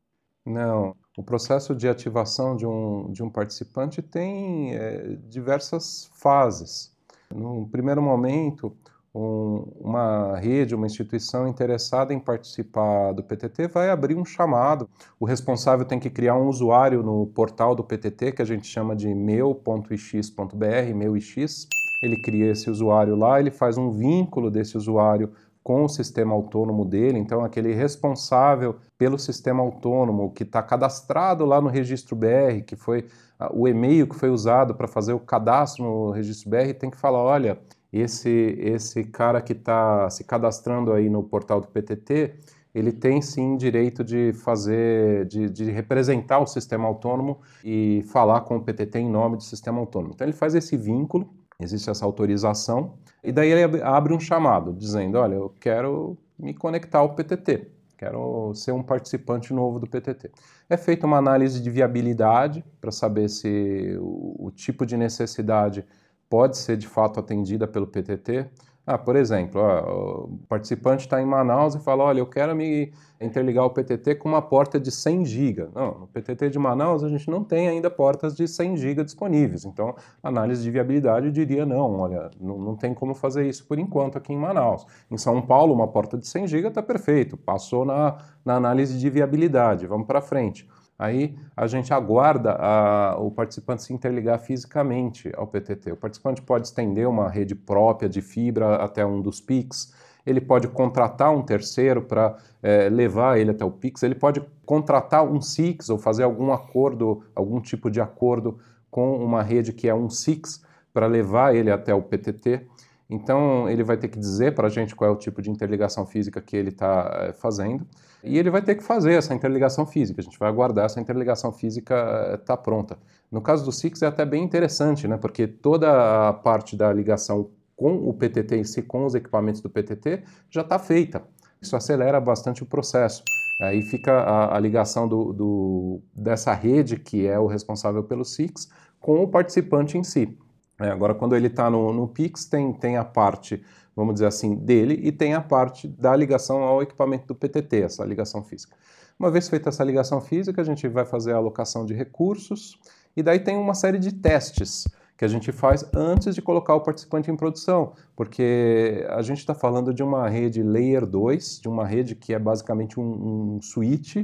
[0.44, 0.96] Não.
[1.16, 6.93] O processo de ativação de um, de um participante tem é, diversas fases.
[7.34, 8.72] No primeiro momento,
[9.14, 14.88] um, uma rede, uma instituição interessada em participar do PTT vai abrir um chamado.
[15.18, 18.94] O responsável tem que criar um usuário no portal do PTT, que a gente chama
[18.96, 21.68] de meu.ix.br, meu.ix.
[22.02, 25.32] Ele cria esse usuário lá, ele faz um vínculo desse usuário
[25.64, 31.58] com o sistema autônomo dele, então aquele responsável pelo sistema autônomo que está cadastrado lá
[31.58, 33.06] no registro BR, que foi
[33.52, 37.22] o e-mail que foi usado para fazer o cadastro no registro BR tem que falar,
[37.22, 37.58] olha,
[37.90, 42.34] esse, esse cara que está se cadastrando aí no portal do PTT,
[42.74, 48.56] ele tem sim direito de fazer, de, de, representar o sistema autônomo e falar com
[48.56, 50.12] o PTT em nome do sistema autônomo.
[50.12, 55.18] Então ele faz esse vínculo, existe essa autorização, e daí ele abre um chamado dizendo,
[55.18, 57.70] olha, eu quero me conectar ao PTT.
[57.96, 60.30] Quero ser um participante novo do PTT.
[60.68, 65.86] É feita uma análise de viabilidade para saber se o, o, tipo de necessidade
[66.28, 68.46] pode ser de fato atendida pelo PTT.
[68.86, 72.92] Ah, por exemplo, ó, o participante está em Manaus e fala, olha, eu quero me
[73.18, 75.68] interligar o PTT com uma porta de 100 GB.
[75.74, 79.64] Não, no PTT de Manaus a gente não tem ainda portas de 100 GB disponíveis.
[79.64, 84.18] Então, análise de viabilidade diria, não, olha, não, não tem como fazer isso por enquanto
[84.18, 84.86] aqui em Manaus.
[85.10, 89.08] Em São Paulo, uma porta de 100 GB está perfeito, passou na, na análise de
[89.08, 90.68] viabilidade, vamos para frente.
[90.98, 95.92] Aí a gente aguarda a, o participante se interligar fisicamente ao PTT.
[95.92, 99.92] O participante pode estender uma rede própria de fibra até um dos PICs,
[100.26, 105.22] ele pode contratar um terceiro para é, levar ele até o PIX, ele pode contratar
[105.24, 108.58] um SIX ou fazer algum acordo, algum tipo de acordo
[108.90, 112.66] com uma rede que é um SIX para levar ele até o PTT.
[113.10, 116.06] Então ele vai ter que dizer para a gente qual é o tipo de interligação
[116.06, 117.86] física que ele está é, fazendo.
[118.24, 120.20] E ele vai ter que fazer essa interligação física.
[120.20, 121.94] A gente vai aguardar essa interligação física
[122.34, 122.98] estar tá pronta.
[123.30, 125.16] No caso do SIX é até bem interessante, né?
[125.16, 129.68] Porque toda a parte da ligação com o PTT em si, com os equipamentos do
[129.68, 131.22] PTT, já está feita.
[131.60, 133.22] Isso acelera bastante o processo.
[133.60, 138.68] Aí fica a, a ligação do, do, dessa rede, que é o responsável pelo SIX,
[139.00, 140.36] com o participante em si.
[140.80, 143.62] É, agora, quando ele está no, no PIX, tem, tem a parte
[143.94, 148.04] vamos dizer assim, dele e tem a parte da ligação ao equipamento do PTT, essa
[148.04, 148.76] ligação física.
[149.18, 152.78] Uma vez feita essa ligação física, a gente vai fazer a alocação de recursos
[153.16, 154.84] e daí tem uma série de testes
[155.16, 159.54] que a gente faz antes de colocar o participante em produção, porque a gente está
[159.54, 164.16] falando de uma rede Layer 2, de uma rede que é basicamente um, um switch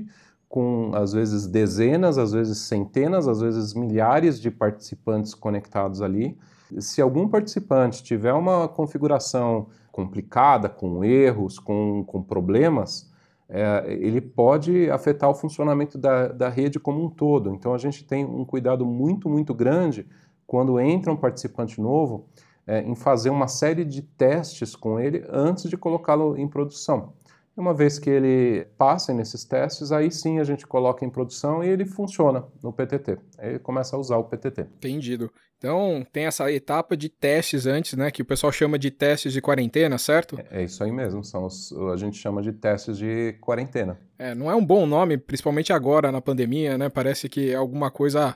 [0.49, 6.37] com às vezes dezenas, às vezes centenas, às vezes milhares de participantes conectados ali.
[6.79, 13.11] Se algum participante tiver uma configuração complicada, com erros, com, com problemas,
[13.49, 17.53] é, ele pode afetar o funcionamento da, da rede como um todo.
[17.53, 20.07] Então a gente tem um cuidado muito, muito grande
[20.47, 22.27] quando entra um participante novo
[22.67, 27.13] é, em fazer uma série de testes com ele antes de colocá-lo em produção.
[27.57, 31.69] Uma vez que ele passa nesses testes, aí sim a gente coloca em produção e
[31.69, 33.19] ele funciona no PTT.
[33.39, 34.63] Aí ele começa a usar o PTT.
[34.63, 35.31] Entendido.
[35.59, 39.43] Então tem essa etapa de testes antes, né, que o pessoal chama de testes de
[39.43, 40.39] quarentena, certo?
[40.51, 44.01] É, é isso aí mesmo, são os, a gente chama de testes de quarentena.
[44.19, 46.89] É, não é um bom nome, principalmente agora na pandemia, né?
[46.89, 48.35] Parece que é alguma coisa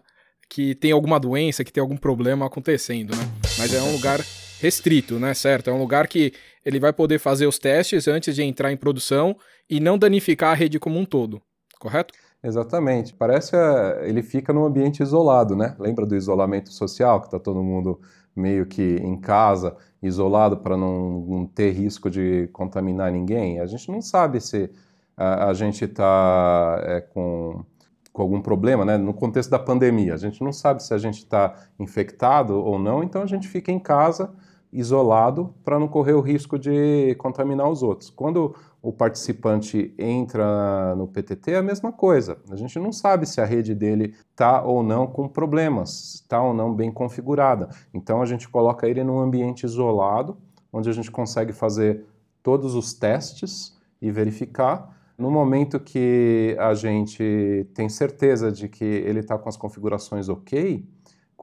[0.51, 3.23] que tem alguma doença, que tem algum problema acontecendo, né?
[3.59, 4.21] Mas é um lugar
[4.61, 5.33] restrito, né?
[5.33, 5.71] Certo?
[5.71, 6.33] É um lugar que
[6.65, 9.37] ele vai poder fazer os testes antes de entrar em produção
[9.69, 11.41] e não danificar a rede como um todo,
[11.79, 12.15] correto?
[12.43, 13.15] Exatamente.
[13.15, 15.75] Parece uh, ele fica num ambiente isolado, né?
[15.79, 17.99] Lembra do isolamento social, que está todo mundo
[18.37, 23.61] meio que em casa, isolado para não, não, ter risco de contaminar ninguém?
[23.61, 24.71] A gente não sabe se
[25.17, 27.65] a, a gente está é, com,
[28.13, 28.99] com algum problema, né?
[28.99, 33.03] No contexto da pandemia, a gente não sabe se a gente está infectado ou não,
[33.03, 34.31] então a gente fica em casa
[34.75, 38.11] isolado para não correr o risco de contaminar os outros.
[38.11, 42.37] Quando o participante entra no PTT, é a mesma coisa.
[42.51, 46.53] A gente não sabe se a rede dele está ou não com problemas, está ou
[46.53, 47.69] não bem configurada.
[47.95, 50.37] Então a gente coloca ele num ambiente isolado,
[50.73, 52.05] onde a gente consegue fazer
[52.43, 54.93] todos os testes e verificar.
[55.17, 60.85] No momento que a gente tem certeza de que ele está com as configurações ok,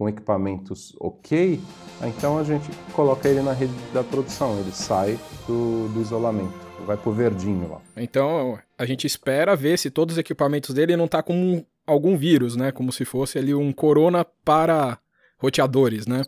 [0.01, 1.61] com equipamentos ok,
[2.01, 6.97] então a gente coloca ele na rede da produção, ele sai do, do isolamento, vai
[6.97, 7.81] pro verdinho lá.
[7.95, 12.55] Então a gente espera ver se todos os equipamentos dele não tá com algum vírus,
[12.55, 12.71] né?
[12.71, 14.97] Como se fosse ali um corona para
[15.37, 16.23] roteadores, né?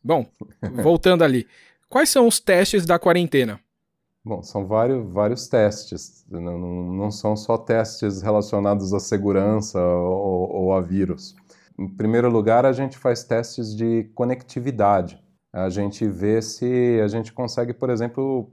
[0.00, 0.24] Bom,
[0.80, 1.44] voltando ali.
[1.88, 3.58] Quais são os testes da quarentena?
[4.24, 10.72] Bom, são vários, vários testes, não, não são só testes relacionados à segurança ou, ou
[10.72, 11.34] a vírus.
[11.78, 15.22] Em primeiro lugar, a gente faz testes de conectividade.
[15.52, 18.50] A gente vê se a gente consegue, por exemplo,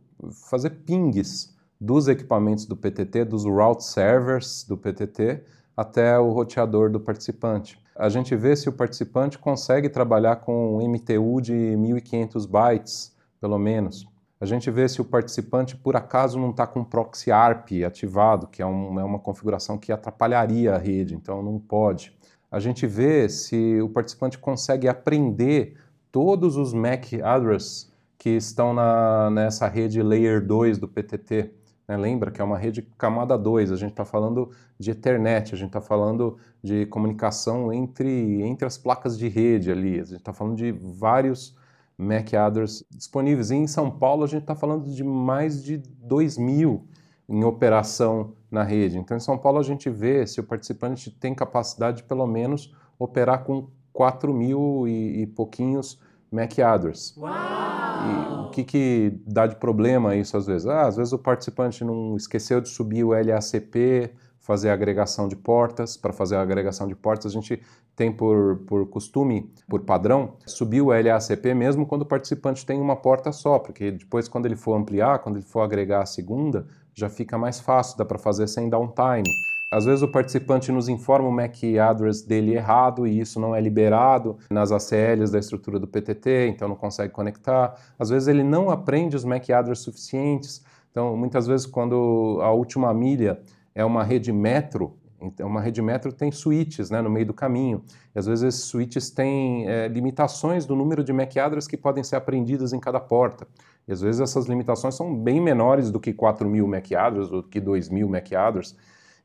[0.48, 5.44] fazer pings dos equipamentos do PTT, dos route servers do PTT,
[5.76, 7.80] até o roteador do participante.
[7.96, 13.58] A gente vê se o participante consegue trabalhar com um MTU de 1500 bytes, pelo
[13.58, 14.08] menos.
[14.40, 18.62] A gente vê se o participante, por acaso, não está com proxy ARP ativado, que
[18.62, 22.15] é, um, é uma configuração que atrapalharia a rede, então não pode
[22.56, 25.76] a gente vê se o participante consegue aprender
[26.10, 31.52] todos os MAC address que estão na, nessa rede Layer 2 do PTT.
[31.86, 31.98] Né?
[31.98, 35.68] Lembra que é uma rede camada 2, a gente está falando de Ethernet, a gente
[35.68, 40.56] está falando de comunicação entre, entre as placas de rede ali, a gente está falando
[40.56, 41.58] de vários
[41.98, 43.52] MAC address disponíveis.
[43.52, 46.88] E em São Paulo a gente está falando de mais de 2 mil
[47.28, 48.98] em operação na rede.
[48.98, 52.74] Então, em São Paulo, a gente vê se o participante tem capacidade de, pelo menos,
[52.98, 56.00] operar com 4 mil e, e pouquinhos
[56.32, 57.16] MAC address.
[57.18, 57.66] Uau!
[58.06, 60.68] e o que, que dá de problema isso às vezes?
[60.68, 65.98] Ah, às vezes o participante não esqueceu de subir o LACP, fazer agregação de portas.
[65.98, 67.62] Para fazer a agregação de portas, a gente
[67.96, 72.96] tem por, por costume, por padrão, subir o LACP mesmo quando o participante tem uma
[72.96, 77.10] porta só, porque depois, quando ele for ampliar, quando ele for agregar a segunda, já
[77.10, 79.30] fica mais fácil, dá para fazer sem downtime.
[79.70, 83.60] Às vezes o participante nos informa o MAC address dele errado e isso não é
[83.60, 87.76] liberado nas ACLs da estrutura do PTT, então não consegue conectar.
[88.00, 90.64] Às vezes ele não aprende os MAC address suficientes.
[90.92, 93.42] Então, muitas vezes, quando a última milha
[93.74, 97.84] é uma rede metro, então uma rede metro tem switches né, no meio do caminho.
[98.14, 101.36] E às vezes esses switches têm é, limitações do número de MAC
[101.70, 103.48] que podem ser aprendidas em cada porta.
[103.88, 107.48] E às vezes essas limitações são bem menores do que 4.000 MAC address ou do
[107.48, 108.76] que 2.000 MAC address.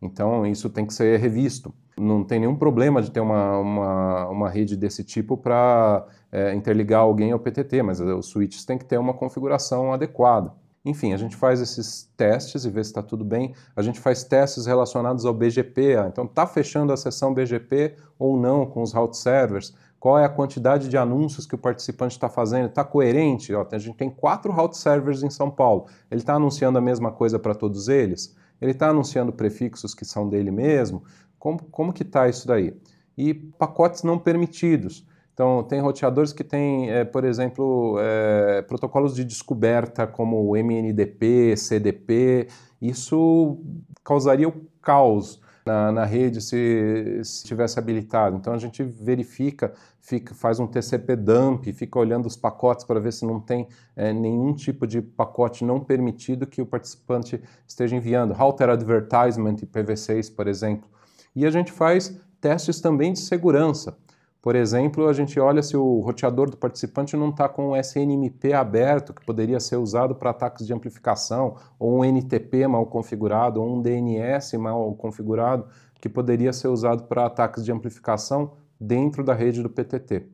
[0.03, 1.75] Então, isso tem que ser revisto.
[1.99, 7.01] Não tem nenhum problema de ter uma, uma, uma rede desse tipo para é, interligar
[7.01, 10.53] alguém ao PTT, mas os switches têm que ter uma configuração adequada.
[10.85, 13.55] Enfim, a gente faz esses testes e vê se está tudo bem.
[13.77, 15.97] A gente faz testes relacionados ao BGP.
[16.09, 19.75] Então, está fechando a sessão BGP ou não com os route servers?
[19.99, 22.69] Qual é a quantidade de anúncios que o participante está fazendo?
[22.69, 23.55] Está coerente?
[23.55, 25.87] Ó, a gente tem quatro route servers em São Paulo.
[26.11, 28.35] Ele está anunciando a mesma coisa para todos eles?
[28.59, 31.03] Ele está anunciando prefixos que são dele mesmo?
[31.39, 32.75] Como, como que está isso daí?
[33.19, 35.07] E pacotes não permitidos.
[35.33, 42.49] Então, tem roteadores que têm, é, por exemplo, é, protocolos de descoberta como MNDP, CDP.
[42.81, 43.59] Isso
[44.05, 44.53] causaria o
[44.83, 48.37] caos na, na rede se estivesse habilitado.
[48.37, 53.13] Então, a gente verifica, fica, faz um TCP dump, fica olhando os pacotes para ver
[53.13, 58.35] se não tem é, nenhum tipo de pacote não permitido que o participante esteja enviando.
[58.35, 60.89] Router Advertisement IPv6, por exemplo.
[61.35, 63.97] E a gente faz testes também de segurança.
[64.43, 68.55] Por exemplo, a gente olha se o roteador do participante não está com o SNMP
[68.55, 73.77] aberto, que poderia ser usado para ataques de amplificação, ou um NTP mal configurado, ou
[73.77, 75.67] um DNS mal configurado,
[76.01, 80.27] que poderia ser usado para ataques de amplificação dentro da rede do PTT.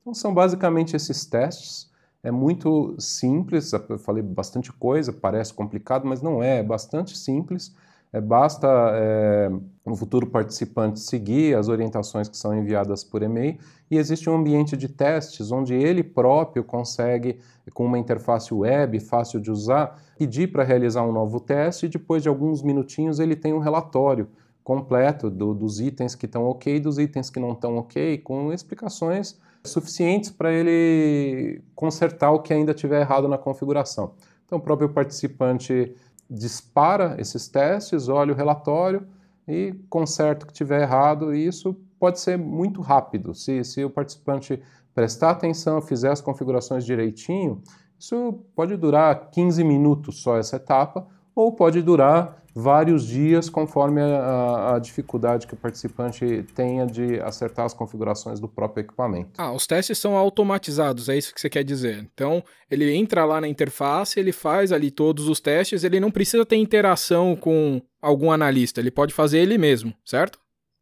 [0.00, 1.88] Então, são basicamente esses testes.
[2.20, 7.72] É muito simples, eu falei bastante coisa, parece complicado, mas não é, é bastante simples.
[8.12, 9.50] É, basta é,
[9.86, 13.56] o futuro participante seguir as orientações que são enviadas por e-mail
[13.90, 17.38] e existe um ambiente de testes onde ele próprio consegue,
[17.72, 22.22] com uma interface web fácil de usar, pedir para realizar um novo teste e depois
[22.22, 24.28] de alguns minutinhos ele tem um relatório
[24.62, 28.52] completo do, dos itens que estão ok e dos itens que não estão ok, com
[28.52, 34.12] explicações suficientes para ele consertar o que ainda tiver errado na configuração.
[34.44, 35.94] Então, o próprio participante
[36.32, 39.06] dispara esses testes, olha o relatório
[39.46, 43.34] e conserta o que tiver errado, e isso pode ser muito rápido.
[43.34, 44.60] Se, se o participante
[44.94, 47.62] prestar atenção, fizer as configurações direitinho,
[47.98, 54.74] isso pode durar 15 minutos só essa etapa, ou pode durar vários dias conforme a,
[54.74, 59.30] a, dificuldade que o participante tenha de acertar as configurações do próprio equipamento.
[59.38, 62.06] Ah, os testes são automatizados, é isso que você quer dizer.
[62.12, 66.44] Então, ele entra lá na interface, ele faz ali todos os testes, ele não precisa
[66.44, 70.38] ter interação com algum analista, ele pode fazer ele mesmo, certo?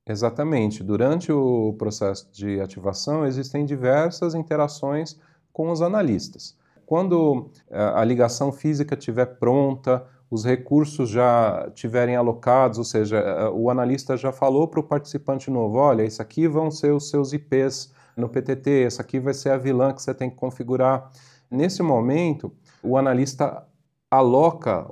[0.09, 0.83] Exatamente.
[0.83, 5.17] Durante o processo de ativação, existem diversas interações
[5.53, 6.59] com os analistas.
[6.85, 13.49] Quando eh, a ligação física estiver pronta, os recursos já tiverem alocados, ou seja, eh,
[13.49, 17.33] o analista já falou para o participante novo: olha, isso aqui vão ser os seus
[17.33, 21.11] IPs no PTT, essa aqui vai ser a vilã que você tem que configurar.
[21.51, 22.53] Nesse momento,
[22.83, 23.67] o analista
[24.11, 24.87] aloca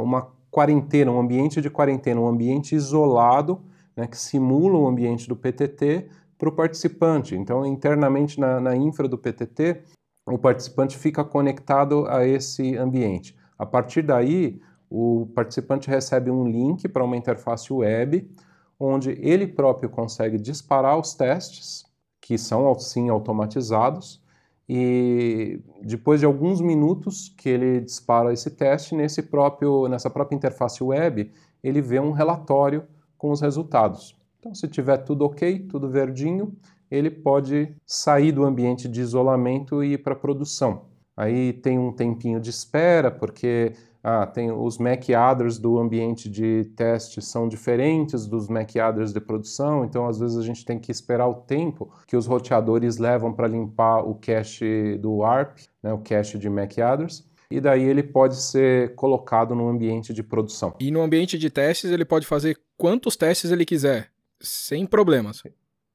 [0.00, 3.60] uma quarentena, um ambiente de quarentena, um ambiente isolado,
[3.96, 7.34] né, que simula o ambiente do PTT para o participante.
[7.34, 9.82] Então, internamente na, na infra do PTT,
[10.26, 13.37] o participante fica conectado a esse ambiente.
[13.58, 18.30] A partir daí, o participante recebe um link para uma interface web,
[18.78, 21.84] onde ele próprio consegue disparar os testes,
[22.20, 24.22] que são sim automatizados,
[24.68, 30.84] e depois de alguns minutos que ele dispara esse teste, nesse próprio, nessa própria interface
[30.84, 31.32] web,
[31.64, 32.84] ele vê um relatório
[33.16, 34.14] com os resultados.
[34.38, 36.54] Então, se tiver tudo ok, tudo verdinho,
[36.90, 40.82] ele pode sair do ambiente de isolamento e ir para a produção.
[41.18, 43.72] Aí tem um tempinho de espera, porque
[44.04, 49.20] ah, tem os MAC adders do ambiente de teste são diferentes dos MAC adders de
[49.20, 53.32] produção, então às vezes a gente tem que esperar o tempo que os roteadores levam
[53.32, 58.04] para limpar o cache do ARP, né, o cache de MAC adders e daí ele
[58.04, 60.76] pode ser colocado no ambiente de produção.
[60.78, 64.08] E no ambiente de testes ele pode fazer quantos testes ele quiser,
[64.40, 65.42] sem problemas.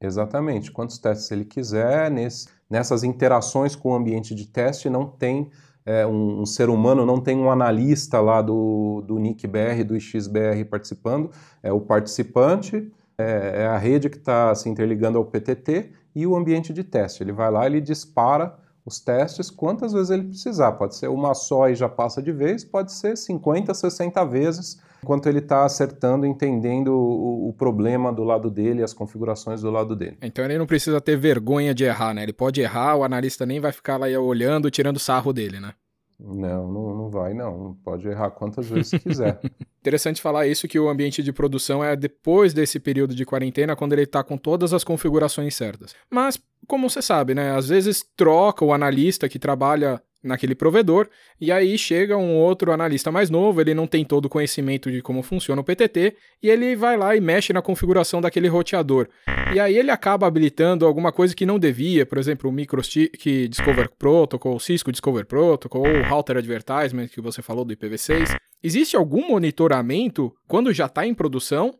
[0.02, 2.12] Exatamente, quantos testes ele quiser.
[2.12, 5.48] Nesse, nessas interações com o ambiente de teste não tem
[5.86, 10.66] é, um, um, ser humano, não tem um analista lá do, do NICBR, do XBR
[10.68, 11.30] participando,
[11.62, 16.36] é o participante, é, é a rede que está se interligando ao PTT e o
[16.36, 17.22] ambiente de teste.
[17.22, 20.72] Ele vai lá, ele dispara os testes quantas vezes ele precisar.
[20.72, 25.28] Pode ser uma só e já passa de vez, pode ser 50, 60 vezes, enquanto
[25.28, 30.18] ele está acertando, entendendo o, o, problema do lado dele, as configurações do lado dele.
[30.22, 32.24] Então ele não precisa ter vergonha de errar, né?
[32.24, 35.74] Ele pode errar, o analista nem vai ficar lá olhando, tirando sarro dele, né?
[36.18, 37.78] Não, não, não vai não.
[37.84, 39.42] Pode errar quantas vezes quiser.
[39.82, 43.92] Interessante falar isso que o ambiente de produção é depois desse período de quarentena, quando
[43.92, 45.94] ele está com todas as configurações certas.
[46.10, 47.52] Mas, como você sabe, né?
[47.52, 51.10] Às vezes troca o analista que trabalha naquele provedor,
[51.40, 55.02] e aí chega um outro analista mais novo, ele não tem todo o conhecimento de
[55.02, 59.10] como funciona o PTT, e ele vai lá e mexe na configuração daquele roteador.
[59.54, 63.90] E aí ele acaba habilitando alguma coisa que não devia, por exemplo, o MicroStick Discover
[64.00, 68.36] Protocol, Cisco Discover Protocol, ou o Router Advertisement que você falou do IPv6.
[68.64, 71.74] Existe algum monitoramento quando já está em produção?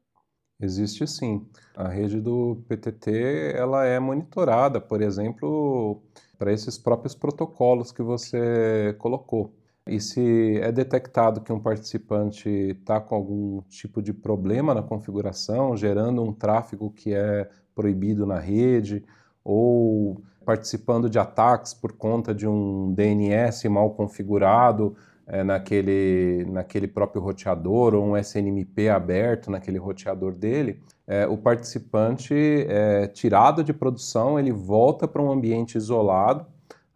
[0.62, 1.46] Existe sim.
[1.76, 6.02] A rede do PTT ela é monitorada, por exemplo,
[6.44, 9.54] para esses próprios protocolos que você colocou.
[9.88, 15.78] E se é detectado que um participante está com algum tipo de problema na configuração,
[15.78, 19.06] gerando um tráfego que é proibido na rede,
[19.42, 27.22] ou participando de ataques por conta de um DNS mal configurado é, naquele, naquele próprio
[27.22, 34.40] roteador, ou um SNMP aberto naquele roteador dele, é, o participante é tirado de produção,
[34.40, 36.46] ele volta para um ambiente isolado.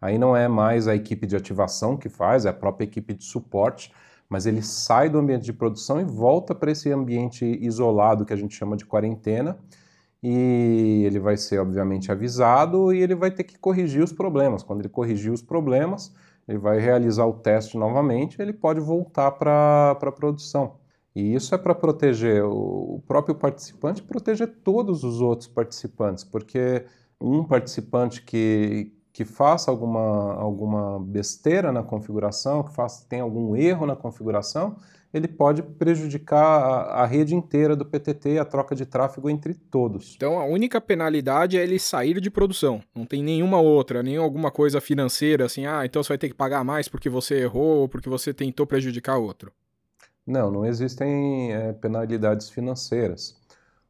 [0.00, 3.24] Aí não é mais a equipe de ativação que faz, é a própria equipe de
[3.24, 3.92] suporte,
[4.28, 8.36] mas ele sai do ambiente de produção e volta para esse ambiente isolado que a
[8.36, 9.58] gente chama de quarentena.
[10.22, 14.62] E ele vai ser, obviamente, avisado e ele vai ter que corrigir os problemas.
[14.62, 16.12] Quando ele corrigir os problemas,
[16.48, 20.76] ele vai realizar o teste novamente, ele pode voltar para a produção.
[21.14, 26.84] E isso é para proteger o próprio participante proteger todos os outros participantes, porque
[27.20, 33.84] um participante que, que faça alguma, alguma besteira na configuração, que faça, tem algum erro
[33.84, 34.76] na configuração,
[35.12, 39.54] ele pode prejudicar a, a, rede inteira do PTT e a troca de tráfego entre
[39.54, 40.14] todos.
[40.16, 42.82] Então a única penalidade é ele sair de produção.
[42.94, 46.34] Não tem nenhuma outra, nem alguma coisa financeira assim, ah, então você vai ter que
[46.34, 49.52] pagar mais porque você errou ou porque você tentou prejudicar outro.
[50.26, 53.34] Não, não existem é, penalidades financeiras.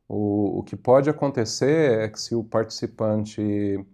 [0.08, 3.84] O, o que pode acontecer é que se o participante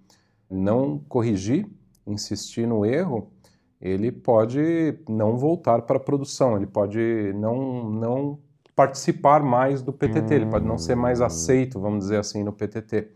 [0.51, 1.67] não corrigir,
[2.07, 3.33] insistir no erro,
[3.81, 8.39] ele pode não voltar para a produção, ele pode não, não
[8.75, 11.25] participar mais do PTT, ele pode não ser mais hum.
[11.25, 13.09] aceito, vamos dizer assim, no PTT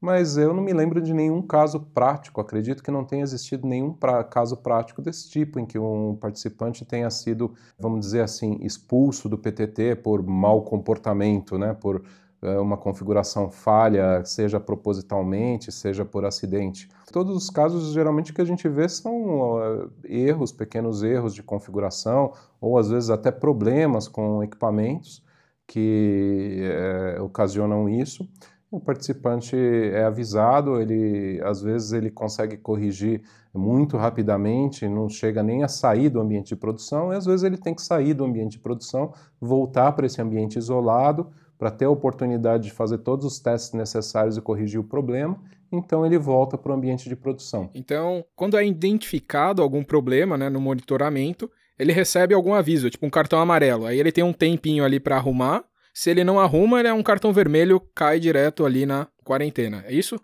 [0.00, 2.40] mas eu não me lembro de nenhum caso prático.
[2.40, 6.84] Acredito que não tenha existido nenhum pra, caso prático desse tipo, em que um participante
[6.84, 12.04] tenha sido, vamos dizer assim, expulso do PTT por mau comportamento, né, por
[12.42, 16.88] uma configuração falha, seja propositalmente, seja por acidente.
[17.12, 22.32] Todos os casos, geralmente, que a gente vê são uh, erros, pequenos erros de configuração,
[22.60, 25.24] ou às vezes até problemas com equipamentos
[25.66, 28.28] que é, ocasionam isso
[28.70, 33.22] o participante é avisado, ele às vezes ele consegue corrigir
[33.54, 37.56] muito rapidamente, não chega nem a sair do ambiente de produção, e às vezes ele
[37.56, 41.90] tem que sair do ambiente de produção, voltar para esse ambiente isolado, para ter a
[41.90, 45.38] oportunidade de fazer todos os testes necessários e corrigir o problema,
[45.72, 47.70] então ele volta para o ambiente de produção.
[47.74, 53.10] Então, quando é identificado algum problema né, no monitoramento, ele recebe algum aviso, tipo um
[53.10, 53.86] cartão amarelo.
[53.86, 57.02] Aí ele tem um tempinho ali para arrumar, se ele não arruma, ele é um
[57.02, 59.82] cartão vermelho, cai direto ali na quarentena.
[59.86, 60.20] É isso?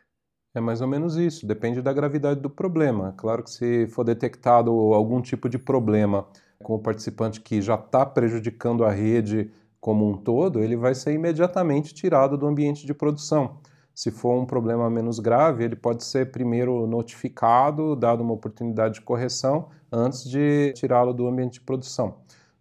[0.54, 3.14] É mais ou menos isso, depende da gravidade do problema.
[3.16, 6.26] Claro que se for detectado algum tipo de problema
[6.62, 9.50] com o participante que já está prejudicando a rede
[9.82, 13.56] como um todo, ele vai ser imediatamente tirado do ambiente de produção.
[13.92, 19.00] Se for um problema menos grave, ele pode ser primeiro notificado, dado uma oportunidade de
[19.00, 22.14] correção, antes de tirá-lo do ambiente de produção.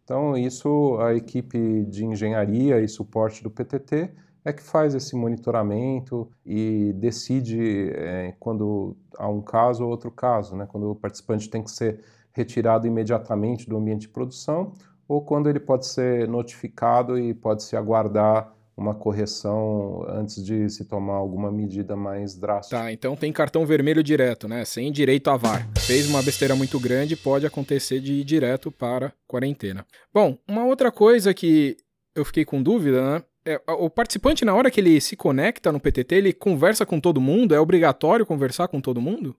[0.03, 4.09] Então, isso a equipe de engenharia e suporte do PTT
[4.43, 10.55] é que faz esse monitoramento e decide é, quando há um caso ou outro caso,
[10.55, 10.65] né?
[10.65, 11.99] quando o participante tem que ser
[12.33, 14.73] retirado imediatamente do ambiente de produção
[15.11, 20.85] ou quando ele pode ser notificado e pode se aguardar uma correção antes de se
[20.85, 22.77] tomar alguma medida mais drástica.
[22.77, 24.63] Tá, então tem cartão vermelho direto, né?
[24.63, 25.67] Sem direito a VAR.
[25.79, 29.85] Fez uma besteira muito grande, pode acontecer de ir direto para quarentena.
[30.13, 31.75] Bom, uma outra coisa que
[32.15, 33.23] eu fiquei com dúvida, né?
[33.45, 37.19] É, o participante, na hora que ele se conecta no PTT, ele conversa com todo
[37.19, 37.53] mundo?
[37.53, 39.35] É obrigatório conversar com todo mundo?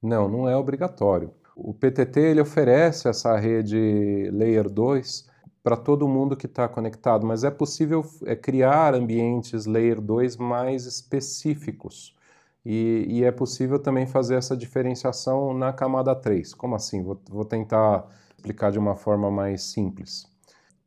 [0.00, 1.32] Não, não é obrigatório.
[1.60, 5.28] O PTT ele oferece essa rede Layer 2
[5.60, 10.86] para todo mundo que está conectado, mas é possível é, criar ambientes Layer 2 mais
[10.86, 12.16] específicos.
[12.64, 16.54] E, e, é possível também fazer essa diferenciação na camada 3.
[16.54, 17.02] Como assim?
[17.02, 18.06] Vou, vou tentar
[18.36, 20.30] explicar de uma forma mais simples.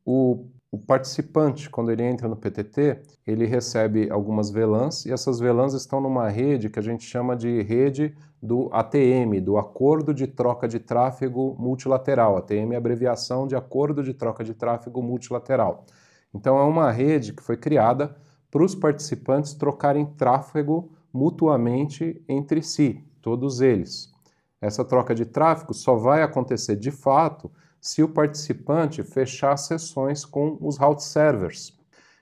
[0.06, 5.74] O o participante, quando ele entra no PTT, ele recebe algumas VLANs e essas VLANs
[5.74, 10.68] estão numa rede que a gente chama de rede do ATM, do Acordo de Troca
[10.68, 12.38] de Tráfego Multilateral.
[12.38, 15.86] ATM é abreviação de Acordo de Troca de Tráfego Multilateral.
[16.34, 18.16] Então é uma rede que foi criada
[18.50, 24.12] para os participantes trocarem tráfego mutuamente entre si, todos eles.
[24.60, 30.58] Essa troca de tráfego só vai acontecer de fato se o participante fechar sessões com
[30.62, 31.78] os route servers.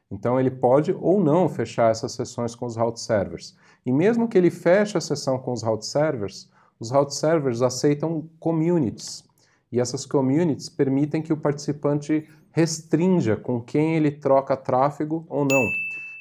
[0.10, 3.56] Então ele pode ou não fechar essas sessões com os route servers.
[3.86, 6.50] E mesmo que ele feche a sessão com os route servers,
[6.80, 9.24] os route servers aceitam communities.
[9.72, 15.64] E essas communities permitem que o participante restrinja com quem ele troca tráfego ou não.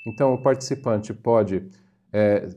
[0.07, 1.69] Então o participante pode,
[2.13, 2.49] é,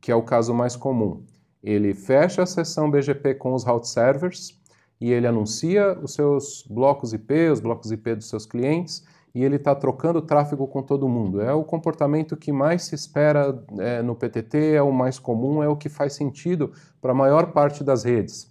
[0.00, 1.22] que é o caso mais comum,
[1.62, 4.58] ele fecha a sessão BGP com os route servers
[5.00, 9.04] e ele anuncia os seus blocos IP, os blocos IP dos seus clientes,
[9.34, 11.40] e ele está trocando tráfego com todo mundo.
[11.40, 15.68] É o comportamento que mais se espera é, no PTT, é o mais comum, é
[15.68, 18.50] o que faz sentido para a maior parte das redes.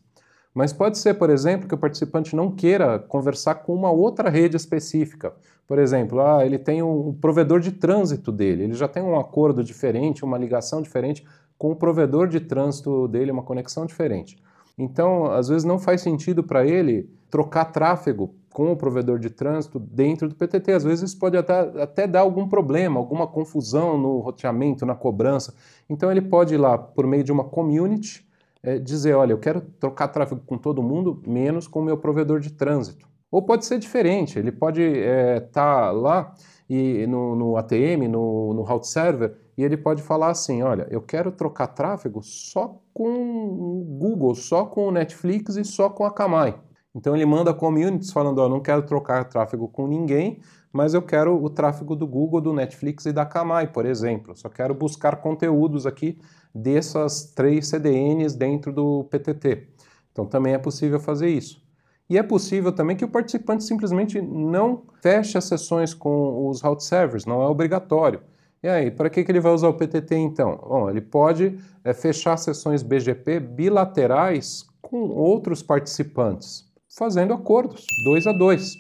[0.54, 4.58] Mas pode ser, por exemplo, que o participante não queira conversar com uma outra rede
[4.58, 5.34] específica.
[5.68, 9.64] Por exemplo, ah, ele tem um provedor de trânsito dele, ele já tem um acordo
[9.64, 11.24] diferente, uma ligação diferente
[11.58, 14.42] com o provedor de trânsito dele, uma conexão diferente.
[14.78, 19.80] Então, às vezes não faz sentido para ele trocar tráfego com o provedor de trânsito
[19.80, 20.72] dentro do PTT.
[20.72, 25.54] Às vezes isso pode até, até dar algum problema, alguma confusão no roteamento, na cobrança.
[25.90, 28.28] Então ele pode ir lá por meio de uma community
[28.64, 32.40] é, dizer, olha, eu quero trocar tráfego com todo mundo, menos com o meu provedor
[32.40, 33.08] de trânsito.
[33.30, 36.34] Ou pode ser diferente, ele pode estar é, tá lá
[36.70, 41.02] e no, no ATM, no, no route server, e ele pode falar assim: olha, eu
[41.02, 46.12] quero trocar tráfego só com o Google, só com o Netflix e só com a
[46.12, 46.60] Kamai.
[46.96, 50.42] Então ele manda communities falando: ó, não quero trocar tráfego com ninguém,
[50.74, 54.36] mas eu quero o tráfego do Google, do Netflix e da Kamai, por exemplo.
[54.36, 56.18] Só quero buscar conteúdos aqui
[56.56, 59.68] dessas três CDNs dentro do PTT.
[60.12, 61.62] Então também é possível fazer isso.
[62.10, 66.84] E é possível também que o participante simplesmente não feche as sessões com os route
[66.84, 68.22] servers, não é obrigatório.
[68.62, 70.58] E aí, para que, que ele vai usar o PTT então?
[70.58, 76.66] Bom, ele pode é, fechar sessões BGP bilaterais com outros participantes,
[76.98, 78.74] fazendo acordos, dois a dois.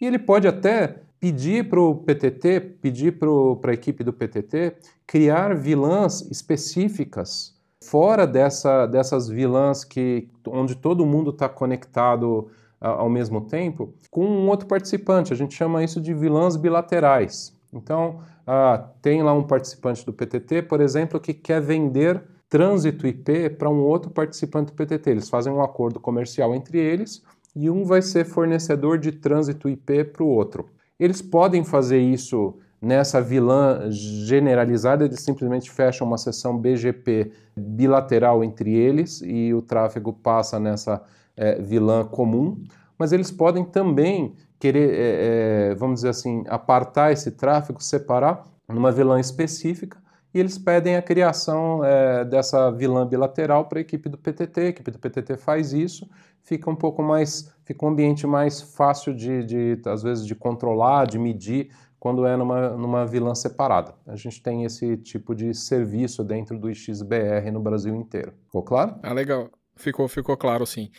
[0.00, 4.74] E ele pode até pedir para o PTT, pedir para a equipe do PTT
[5.06, 7.54] criar vilãs específicas
[7.84, 12.48] fora dessa, dessas vilãs que, onde todo mundo está conectado
[12.80, 15.32] ao mesmo tempo, com um outro participante.
[15.32, 17.54] A gente chama isso de vilãs bilaterais.
[17.72, 18.20] Então,
[18.52, 23.70] ah, tem lá um participante do PTT, por exemplo, que quer vender trânsito IP para
[23.70, 25.08] um outro participante do PTT.
[25.08, 27.22] Eles fazem um acordo comercial entre eles
[27.54, 30.68] e um vai ser fornecedor de trânsito IP para o outro.
[30.98, 38.74] Eles podem fazer isso nessa vilã generalizada, eles simplesmente fecham uma sessão BGP bilateral entre
[38.74, 41.00] eles e o tráfego passa nessa
[41.36, 42.60] é, vilã comum,
[42.98, 48.92] mas eles podem também querer, é, é, vamos dizer assim, apartar esse tráfego, separar numa
[48.92, 49.98] vilã específica,
[50.32, 54.60] e eles pedem a criação é, dessa vilã bilateral para a equipe do PTT.
[54.60, 56.08] A equipe do PTT faz isso,
[56.44, 61.06] fica um pouco mais, fica um ambiente mais fácil de, de às vezes, de controlar,
[61.06, 63.94] de medir quando é numa, numa vilã separada.
[64.06, 68.32] A gente tem esse tipo de serviço dentro do XBR no Brasil inteiro.
[68.46, 68.94] Ficou claro?
[69.02, 69.50] Ah, legal.
[69.74, 70.90] Ficou, ficou claro, sim.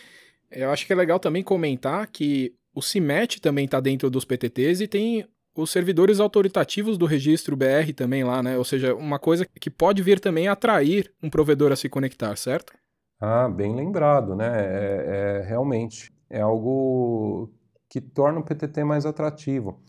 [0.51, 4.82] Eu acho que é legal também comentar que o CIMET também está dentro dos PTTs
[4.82, 8.57] e tem os servidores autoritativos do registro BR também lá, né?
[8.57, 12.74] Ou seja, uma coisa que pode vir também atrair um provedor a se conectar, certo?
[13.19, 14.47] Ah, bem lembrado, né?
[14.47, 17.51] É, é, realmente é algo
[17.89, 19.82] que torna o PTT mais atrativo,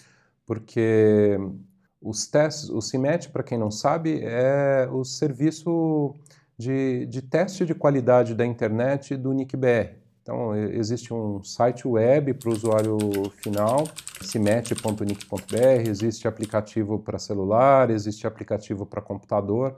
[0.44, 1.38] porque
[2.00, 6.14] os testes, o CIMET, para quem não sabe, é o serviço
[6.58, 10.01] de, de teste de qualidade da internet do NICBR.
[10.22, 12.96] Então, existe um site web para o usuário
[13.42, 13.88] final,
[14.20, 19.76] cimet.nic.br, existe aplicativo para celular, existe aplicativo para computador.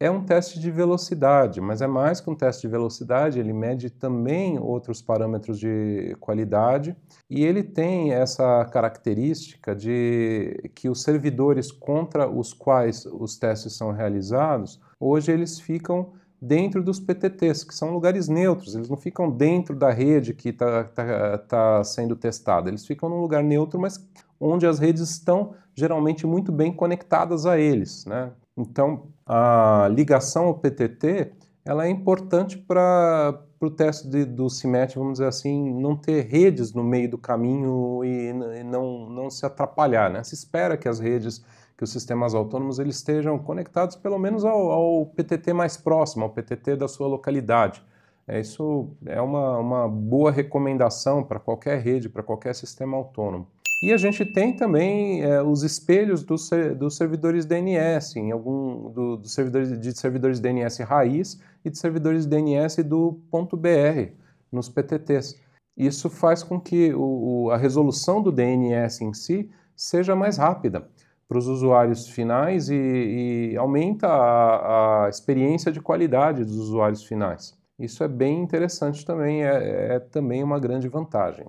[0.00, 3.88] é um teste de velocidade, mas é mais que um teste de velocidade, ele mede
[3.88, 6.96] também outros parâmetros de qualidade
[7.30, 13.92] e ele tem essa característica de que os servidores contra os quais os testes são
[13.92, 19.74] realizados, hoje eles ficam dentro dos PTTs, que são lugares neutros, eles não ficam dentro
[19.74, 24.04] da rede que está tá, tá sendo testada, eles ficam num lugar neutro, mas
[24.38, 28.04] onde as redes estão geralmente muito bem conectadas a eles.
[28.04, 28.30] Né?
[28.56, 31.32] Então, a ligação ao PTT
[31.64, 36.74] ela é importante para o teste de, do CIMET, vamos dizer assim, não ter redes
[36.74, 38.28] no meio do caminho e,
[38.60, 40.10] e não, não se atrapalhar.
[40.10, 40.22] Né?
[40.22, 41.42] Se espera que as redes
[41.76, 46.30] que os sistemas autônomos eles estejam conectados pelo menos ao, ao PTT mais próximo, ao
[46.30, 47.82] PTT da sua localidade.
[48.26, 53.46] É, isso é uma, uma boa recomendação para qualquer rede, para qualquer sistema autônomo.
[53.82, 56.48] E a gente tem também é, os espelhos dos,
[56.96, 62.82] servidores DNS, em algum do, dos servidores de servidores DNS raiz e de servidores DNS
[62.82, 64.12] do .br
[64.50, 65.38] nos PTTs.
[65.76, 70.88] Isso faz com que o, a resolução do DNS em si seja mais rápida
[71.28, 77.56] para os usuários finais e, e aumenta a, a, experiência de qualidade dos usuários finais.
[77.76, 81.44] Isso é bem interessante também, é, é também uma grande vantagem.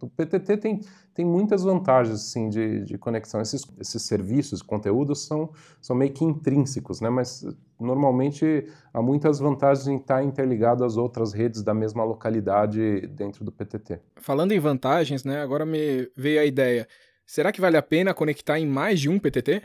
[0.00, 0.80] O PTT tem,
[1.14, 3.40] tem muitas vantagens assim, de, de conexão.
[3.40, 5.50] Esses, esses serviços, conteúdos são,
[5.80, 7.08] são meio que intrínsecos, né?
[7.08, 7.46] mas
[7.78, 13.52] normalmente há muitas vantagens em estar interligado às outras redes da mesma localidade dentro do
[13.52, 14.00] PTT.
[14.16, 16.88] Falando em vantagens, né, agora me veio a ideia.
[17.30, 19.62] Será que vale a pena conectar em mais de um PTT?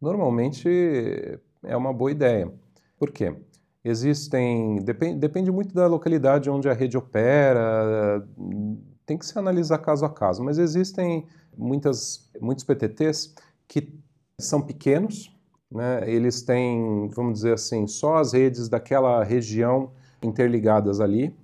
[0.00, 0.66] Normalmente
[1.62, 2.50] é uma boa ideia.
[2.98, 3.36] Por quê?
[3.84, 4.76] Existem.
[4.76, 8.26] Depende, depende muito da localidade onde a rede opera,
[9.04, 13.34] tem que se analisar caso a caso, mas existem muitas, muitos PTTs
[13.68, 13.92] que
[14.40, 15.30] são pequenos,
[15.70, 16.10] né?
[16.10, 19.92] eles têm, vamos dizer assim, só as redes daquela região
[20.22, 21.36] interligadas ali,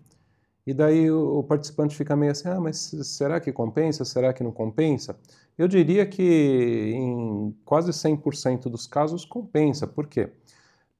[0.66, 4.04] e daí o, o participante fica meio assim, ah, mas será que compensa?
[4.04, 5.16] Será que não compensa?
[5.58, 9.86] Eu diria que em quase 100% dos casos compensa.
[9.86, 10.30] Por quê?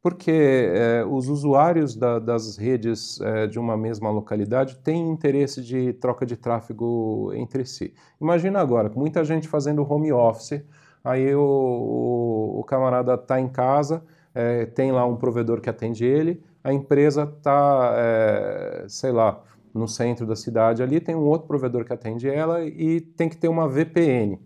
[0.03, 0.33] Porque
[0.75, 6.27] é, os usuários da, das redes é, de uma mesma localidade têm interesse de troca
[6.27, 7.95] de tráfego entre si.
[8.21, 10.61] Imagina agora, com muita gente fazendo home office,
[11.05, 14.03] aí o, o, o camarada está em casa,
[14.35, 17.93] é, tem lá um provedor que atende ele, a empresa está,
[18.89, 19.43] sei lá,
[19.75, 23.37] no centro da cidade ali, tem um outro provedor que atende ela e tem que
[23.37, 24.39] ter uma VPN.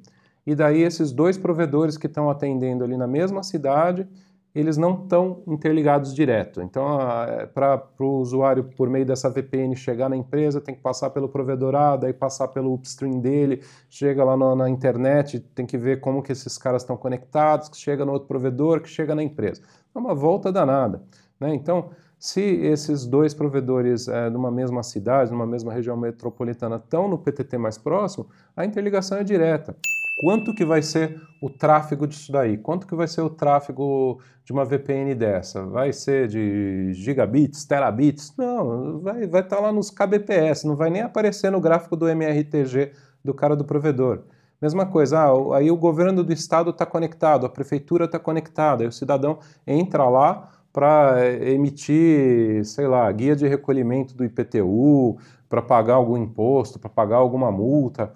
[0.47, 4.07] E daí esses dois provedores que estão atendendo ali na mesma cidade,
[4.55, 6.63] eles não estão interligados direto.
[6.63, 11.11] Então, é, para o usuário, por meio dessa VPN, chegar na empresa, tem que passar
[11.11, 15.77] pelo provedor A, daí passar pelo upstream dele, chega lá na, na internet, tem que
[15.77, 19.23] ver como que esses caras estão conectados, que chega no outro provedor, que chega na
[19.23, 19.61] empresa.
[19.95, 21.03] É uma volta danada.
[21.39, 21.55] Né?
[21.55, 27.19] Então, se esses dois provedores é, numa mesma cidade, numa mesma região metropolitana estão no
[27.19, 29.77] PTT mais próximo, a interligação é direta.
[30.19, 32.57] Quanto que vai ser o tráfego disso daí?
[32.57, 35.63] Quanto que vai ser o tráfego de uma VPN dessa?
[35.67, 38.33] Vai ser de gigabits, terabits?
[38.39, 42.09] Não, vai estar vai tá lá nos kbps, não vai nem aparecer no gráfico do
[42.09, 42.93] MRTG
[43.23, 44.23] do cara do provedor.
[44.61, 48.89] Mesma coisa, ah, aí o governo do estado está conectado, a prefeitura está conectada, aí
[48.89, 55.17] o cidadão entra lá, para eh, emitir, sei lá, guia de recolhimento do IPTU,
[55.49, 58.13] para pagar algum imposto, para pagar alguma multa,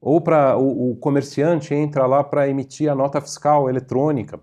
[0.00, 4.38] ou para o, o, comerciante entra lá para emitir a nota fiscal eletrônica.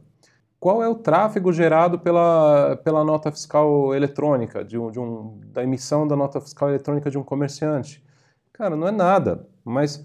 [0.59, 5.63] Qual é o tráfego gerado pela, pela nota fiscal eletrônica, de um, de um, da
[5.63, 8.03] emissão da nota fiscal eletrônica de um comerciante?
[8.51, 10.03] Cara, não é nada, mas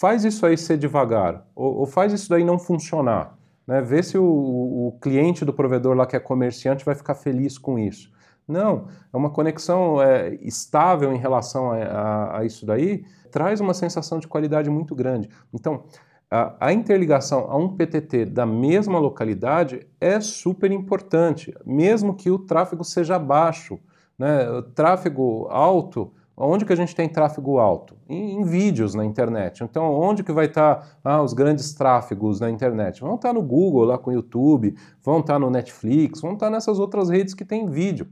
[0.00, 3.36] faz isso aí ser devagar, ou, ou faz isso daí não funcionar.
[3.66, 3.80] Né?
[3.80, 7.78] Ver se o, o cliente do provedor lá que é comerciante vai ficar feliz com
[7.78, 8.10] isso.
[8.46, 13.72] Não, é uma conexão é, estável em relação a, a, a, isso daí, traz uma
[13.72, 15.28] sensação de qualidade muito grande.
[15.54, 15.84] Então,
[16.30, 22.38] a, a, interligação a um PTT da mesma localidade é super importante, mesmo que o
[22.38, 23.78] tráfego seja baixo.
[24.18, 24.50] Né?
[24.50, 27.94] O tráfego alto Onde que a gente tem tráfego alto?
[28.08, 29.62] Em, em vídeos na internet.
[29.62, 33.00] Então, onde que vai estar tá, ah, os grandes tráfegos na internet?
[33.00, 36.34] Vão estar tá no Google, lá com o YouTube, vão estar tá no Netflix, vão
[36.34, 38.06] estar nessas outras redes que têm vídeo.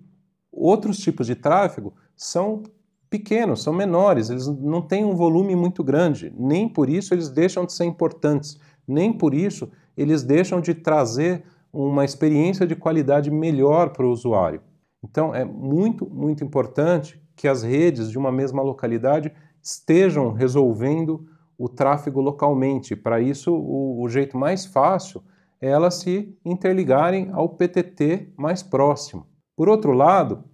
[0.52, 2.62] Outros tipos de tráfego são
[3.08, 7.66] pequenos, são menores, eles não têm um volume muito grande, nem por isso eles deixam
[7.66, 11.42] de ser importantes, nem por isso eles deixam de trazer
[11.72, 14.60] uma experiência de qualidade melhor para o usuário.
[15.02, 19.32] Então é muito, muito importante que as redes de uma mesma localidade
[19.62, 21.26] estejam resolvendo
[21.56, 22.94] o tráfego localmente.
[22.94, 25.22] Para isso, o, o, jeito mais fácil
[25.58, 29.26] é elas se interligarem ao PTT mais próximo.
[29.56, 30.44] Por outro lado,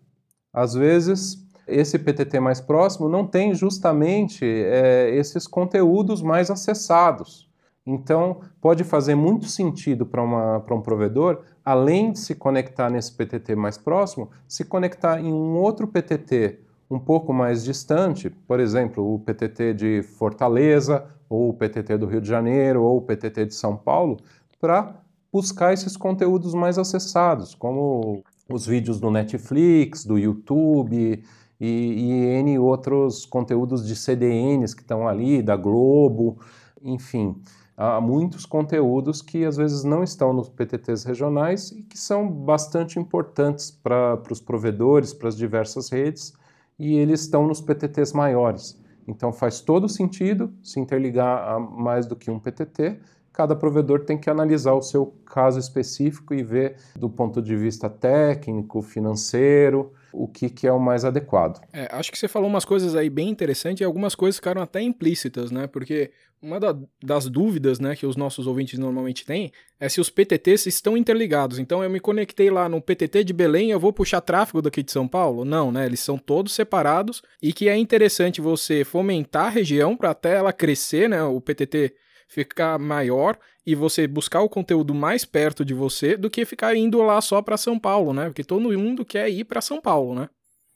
[0.53, 7.51] às vezes esse PTT mais próximo não tem justamente é, esses conteúdos mais acessados.
[7.85, 13.77] Então, pode fazer muito sentido para um provedor, além de se conectar nesse PTT mais
[13.77, 19.75] próximo, se conectar em um outro PTT um pouco mais distante, por exemplo, o PTT
[19.75, 24.19] de Fortaleza, ou o PTT do Rio de Janeiro, ou o PTT de São Paulo,
[24.61, 24.95] para
[25.33, 31.23] buscar esses conteúdos mais acessados, como os vídeos do Netflix, do YouTube
[31.61, 32.11] e, e
[32.41, 36.39] N outros conteúdos de CDNs que estão ali, da Globo,
[36.83, 37.37] enfim.
[37.77, 42.99] Há muitos conteúdos que às vezes não estão nos PTTs regionais e que são bastante
[42.99, 46.33] importantes para os provedores, para as diversas redes,
[46.79, 48.81] e eles estão nos PTTs maiores.
[49.09, 52.99] Então faz todo sentido se interligar a mais do que um PTT.
[53.37, 57.87] Cada provedor tem que analisar o seu caso específico e ver do ponto de vista
[57.91, 61.61] técnico, financeiro, o que, que é o mais adequado.
[61.71, 64.81] É, acho que você falou umas coisas aí bem interessantes e algumas coisas ficaram até
[64.81, 65.67] implícitas, né?
[65.67, 66.11] Porque
[66.41, 66.75] uma da,
[67.05, 71.59] das dúvidas né, que os nossos ouvintes normalmente têm é se os PTTs estão interligados.
[71.59, 74.93] Então eu me conectei lá no PTT de Belém, eu vou puxar tráfego daqui de
[74.93, 75.45] São Paulo?
[75.45, 75.85] Não, né?
[75.85, 80.55] Eles são todos separados e que é interessante você fomentar a região para até ela
[80.55, 81.23] crescer, né?
[81.23, 81.95] O PTT
[82.27, 87.03] ficar maior e você buscar o conteúdo mais perto de você do que ficar indo
[87.03, 88.27] lá só para São Paulo, né?
[88.27, 90.29] Porque todo mundo quer ir para São Paulo, né?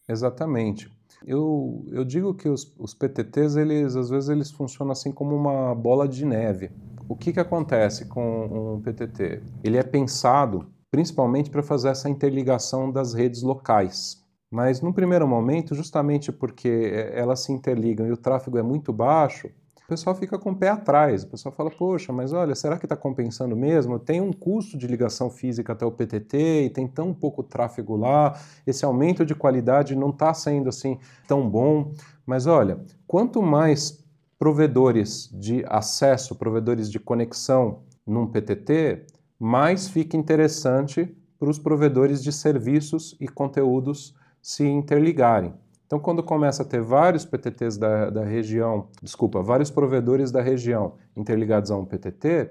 [0.08, 0.90] Exatamente.
[1.24, 5.74] Eu, eu digo que os, os PTTs, eles, às vezes, eles funcionam assim como uma
[5.74, 6.70] bola de neve.
[7.08, 9.42] O que, que acontece com um PTT?
[9.62, 14.20] Ele é pensado principalmente para fazer essa interligação das redes locais.
[14.50, 18.92] Mas no primeiro momento, justamente porque eh, elas se interligam e o tráfego é muito
[18.92, 19.48] baixo,
[19.90, 21.24] pessoal fica com o pé atrás.
[21.24, 23.98] O pessoal fala, poxa, mas olha, será que está compensando mesmo?
[23.98, 28.38] Tem um custo de ligação física até o PTT e tem tão pouco tráfego lá,
[28.64, 31.90] esse aumento de qualidade não está sendo assim tão bom.
[32.24, 34.04] Mas olha, quanto mais
[34.38, 39.06] provedores de acesso, provedores de conexão num PTT,
[39.40, 45.52] mais fica interessante para os provedores de serviços e conteúdos se interligarem.
[45.90, 50.94] Então, quando começa a ter vários PTTs da, da região, desculpa, vários provedores da região
[51.16, 52.48] interligados a um PTT,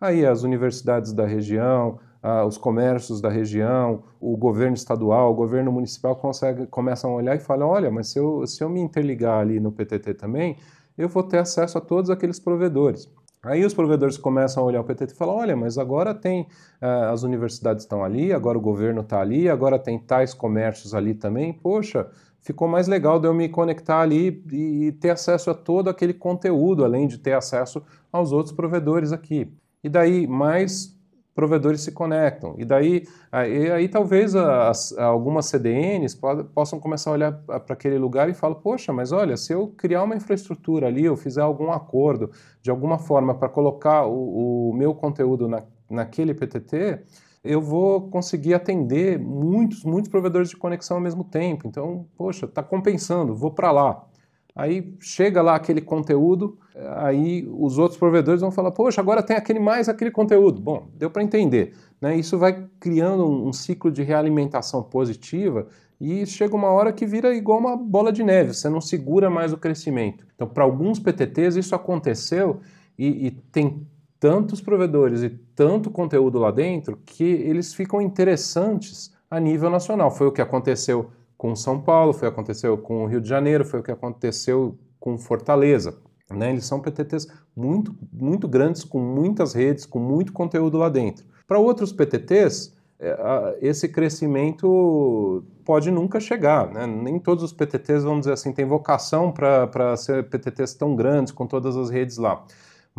[0.00, 5.70] aí as universidades da região, ah, os comércios da região, o governo estadual, o governo
[5.70, 9.38] municipal consegue, começam a olhar e falam: olha, mas se eu, se eu me interligar
[9.38, 10.56] ali no PTT também,
[10.98, 13.08] eu vou ter acesso a todos aqueles provedores.
[13.40, 16.48] Aí os provedores começam a olhar o PTT e falam: olha, mas agora tem
[16.80, 21.14] ah, as universidades estão ali, agora o governo está ali, agora tem tais comércios ali
[21.14, 21.52] também.
[21.52, 22.10] Poxa,
[22.42, 26.84] ficou mais legal de eu me conectar ali e ter acesso a todo aquele conteúdo,
[26.84, 27.82] além de ter acesso
[28.12, 29.52] aos outros provedores aqui.
[29.82, 30.98] E daí mais
[31.34, 32.54] provedores se conectam.
[32.58, 36.18] E daí aí, aí talvez as, algumas CDNs
[36.54, 40.02] possam começar a olhar para aquele lugar e falar, poxa, mas olha, se eu criar
[40.02, 42.30] uma infraestrutura ali, eu fizer algum acordo
[42.60, 47.00] de alguma forma para colocar o, o meu conteúdo na, naquele PTT,
[47.42, 51.66] eu vou conseguir atender muitos, muitos provedores de conexão ao mesmo tempo.
[51.66, 54.06] Então, poxa, está compensando, vou para lá.
[54.54, 56.58] Aí chega lá aquele conteúdo,
[56.96, 60.60] aí os outros provedores vão falar, poxa, agora tem aquele mais aquele conteúdo.
[60.60, 61.74] Bom, deu para entender.
[62.00, 62.16] Né?
[62.16, 65.66] Isso vai criando um, um ciclo de realimentação positiva
[66.00, 69.52] e chega uma hora que vira igual uma bola de neve, você não segura mais
[69.52, 70.26] o crescimento.
[70.34, 72.60] Então, para alguns PTTs isso aconteceu
[72.98, 73.86] e, e tem
[74.20, 80.10] tantos provedores e tanto conteúdo lá dentro que eles ficam interessantes a nível nacional.
[80.10, 83.28] Foi o que aconteceu com São Paulo, foi o que aconteceu com o Rio de
[83.28, 85.96] Janeiro, foi o que aconteceu com Fortaleza.
[86.30, 86.50] Né?
[86.50, 91.24] Eles são PTTs muito, muito grandes, com muitas redes, com muito conteúdo lá dentro.
[91.48, 96.70] Para outros PTTs, é, esse crescimento pode nunca chegar.
[96.70, 96.86] Né?
[96.86, 101.46] Nem todos os PTTs, vamos dizer assim, têm vocação para ser PTTs tão grandes, com
[101.46, 102.44] todas as redes lá.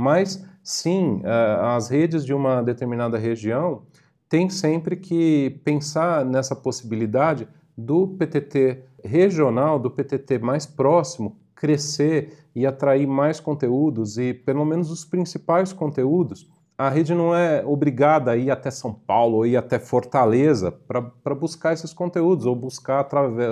[0.01, 1.21] Mas sim,
[1.61, 3.83] as redes de uma determinada região
[4.27, 7.47] têm sempre que pensar nessa possibilidade
[7.77, 14.89] do PTT regional, do PTT mais próximo, crescer e atrair mais conteúdos e pelo menos
[14.89, 16.49] os principais conteúdos.
[16.75, 21.35] A rede não é obrigada a ir até São Paulo ou ir até Fortaleza para
[21.35, 23.47] buscar esses conteúdos ou buscar através,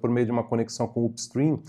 [0.00, 1.60] por meio de uma conexão com o upstream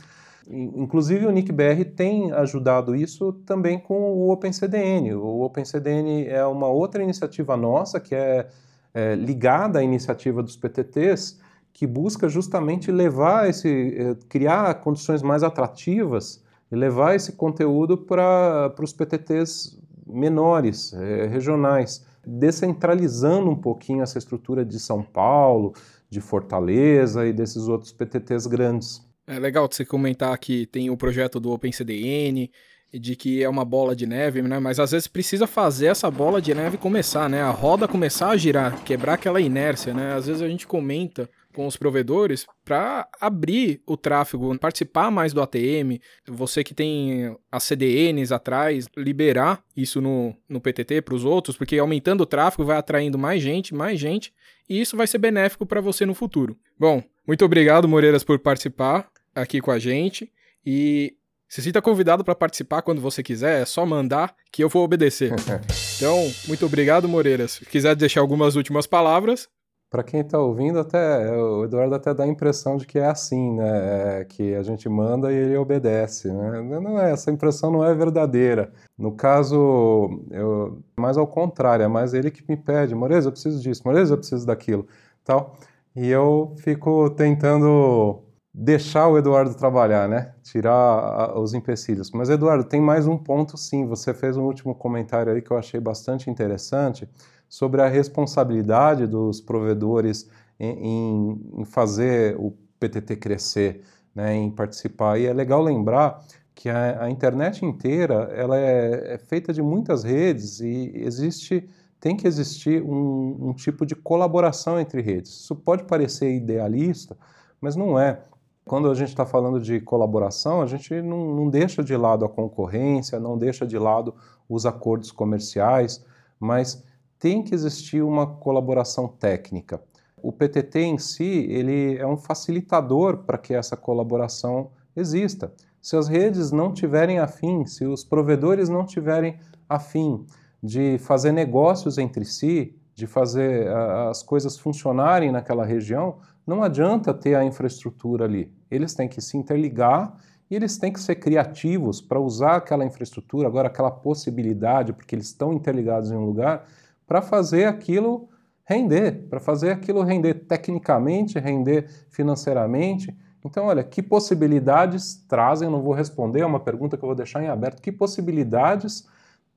[0.50, 5.14] Inclusive o NICBR tem ajudado isso também com o OpenCDN.
[5.14, 8.48] O OpenCDN é uma outra iniciativa nossa que é,
[8.94, 11.40] é ligada à iniciativa dos PTTs,
[11.74, 18.74] que busca justamente levar esse, é, criar condições mais atrativas e levar esse conteúdo para
[18.80, 25.74] os PTTs menores, é, regionais, descentralizando um pouquinho essa estrutura de São Paulo,
[26.10, 29.11] de Fortaleza e desses outros PTTs grandes.
[29.32, 32.52] É legal você comentar que tem o projeto do OpenCDN,
[32.94, 34.60] de que é uma bola de neve, né?
[34.60, 37.42] Mas às vezes precisa fazer essa bola de neve começar, né?
[37.42, 40.14] A roda começar a girar, quebrar aquela inércia, né?
[40.14, 45.42] Às vezes a gente comenta com os provedores para abrir o tráfego, participar mais do
[45.42, 51.56] ATM, você que tem as CDNs atrás, liberar isso no, no PTT para os outros,
[51.56, 54.34] porque aumentando o tráfego vai atraindo mais gente, mais gente,
[54.70, 56.58] e isso vai ser benéfico para você no futuro.
[56.78, 60.32] Bom, muito obrigado, Moreiras, por participar aqui com a gente.
[60.66, 61.16] E
[61.52, 65.34] se sinta convidado para participar quando você quiser, é só mandar que eu vou obedecer.
[65.98, 66.18] então,
[66.48, 67.52] muito obrigado, Moreiras.
[67.52, 69.50] Se quiser deixar algumas últimas palavras.
[69.90, 73.58] Para quem está ouvindo, até o Eduardo até dá a impressão de que é assim,
[73.58, 74.22] né?
[74.22, 76.62] É que a gente manda e ele obedece, né?
[76.62, 78.72] Não é, essa impressão não é verdadeira.
[78.98, 83.62] No caso, eu, mais ao contrário, é mais ele que me pede, Moreira, eu preciso
[83.62, 84.88] disso, Moreira, eu preciso daquilo,
[85.26, 85.58] tal.
[85.94, 88.24] E eu fico tentando
[88.54, 90.34] deixar o Eduardo trabalhar, né?
[90.44, 92.12] Tirar os empecilhos.
[92.12, 93.86] Mas, Eduardo, tem mais um ponto sim.
[93.88, 97.08] Você fez um último comentário aí que eu achei bastante interessante
[97.48, 100.30] sobre a responsabilidade dos provedores
[100.60, 103.84] em, em fazer o PTT crescer,
[104.14, 104.36] né?
[104.36, 105.20] em participar.
[105.20, 106.22] E é legal lembrar
[106.54, 111.68] que a, a internet inteira ela é, é, feita de muitas redes e existe
[112.00, 115.32] tem que existir um, um tipo de colaboração entre redes.
[115.32, 117.16] Isso pode parecer idealista,
[117.60, 118.22] mas não é
[118.66, 122.30] quando a gente está falando de colaboração, a gente não, não, deixa de lado a
[122.30, 124.14] concorrência, não deixa de lado
[124.48, 126.06] os acordos comerciais,
[126.40, 126.84] mas
[127.18, 129.82] tem que existir uma colaboração técnica.
[130.22, 135.52] O PTT em si, ele é um facilitador para que essa colaboração exista.
[135.82, 140.26] Se as redes não tiverem afim, se os provedores não tiverem afim
[140.62, 143.68] de fazer negócios entre si, de fazer
[144.10, 148.52] as coisas funcionarem naquela região, não adianta ter a infraestrutura ali.
[148.70, 150.18] Eles têm que se interligar
[150.50, 155.28] e eles têm que ser criativos para usar aquela infraestrutura, agora aquela possibilidade, porque eles
[155.28, 156.68] estão interligados em um lugar,
[157.08, 158.30] para fazer aquilo
[158.66, 163.16] render, para fazer aquilo render tecnicamente, render financeiramente.
[163.44, 165.68] Então, olha, que possibilidades trazem?
[165.68, 167.82] Eu não vou responder, é uma pergunta que eu vou deixar em aberto.
[167.82, 169.08] Que possibilidades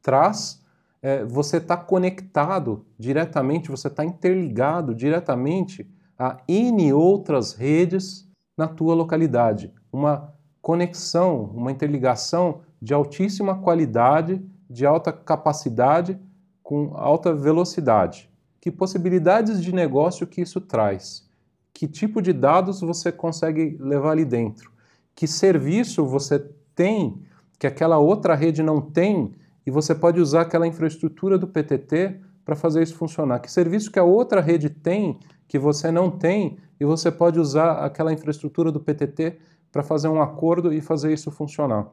[0.00, 0.62] traz
[1.02, 8.68] é, você estar tá conectado diretamente, você está interligado diretamente a N outras redes na
[8.68, 9.72] tua localidade.
[9.92, 16.18] Uma conexão, uma interligação de altíssima qualidade, de alta capacidade,
[16.62, 18.30] com alta velocidade.
[18.60, 21.28] Que possibilidades de negócio que isso traz?
[21.72, 24.72] Que tipo de dados você consegue levar ali dentro?
[25.14, 26.38] Que serviço você
[26.74, 27.22] tem
[27.58, 29.32] que aquela outra rede não tem
[29.66, 33.40] e você pode usar aquela infraestrutura do PTT para fazer isso funcionar?
[33.40, 37.84] Que serviço que a outra rede tem que você não tem e você pode usar
[37.84, 39.38] aquela infraestrutura do PTT
[39.70, 41.88] para fazer um acordo e fazer isso funcionar.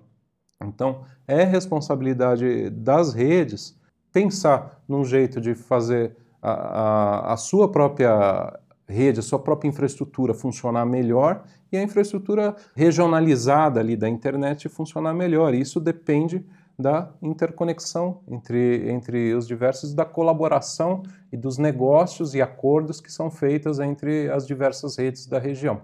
[0.64, 3.80] Então, é responsabilidade das redes
[4.12, 10.34] pensar num jeito de fazer a, a, a sua própria rede, a sua própria infraestrutura
[10.34, 15.54] funcionar melhor e a infraestrutura regionalizada ali da internet funcionar melhor.
[15.54, 16.46] Isso depende
[16.82, 23.30] da interconexão entre, entre os diversos, da colaboração e dos negócios e acordos que são
[23.30, 25.82] feitos entre as diversas redes da região.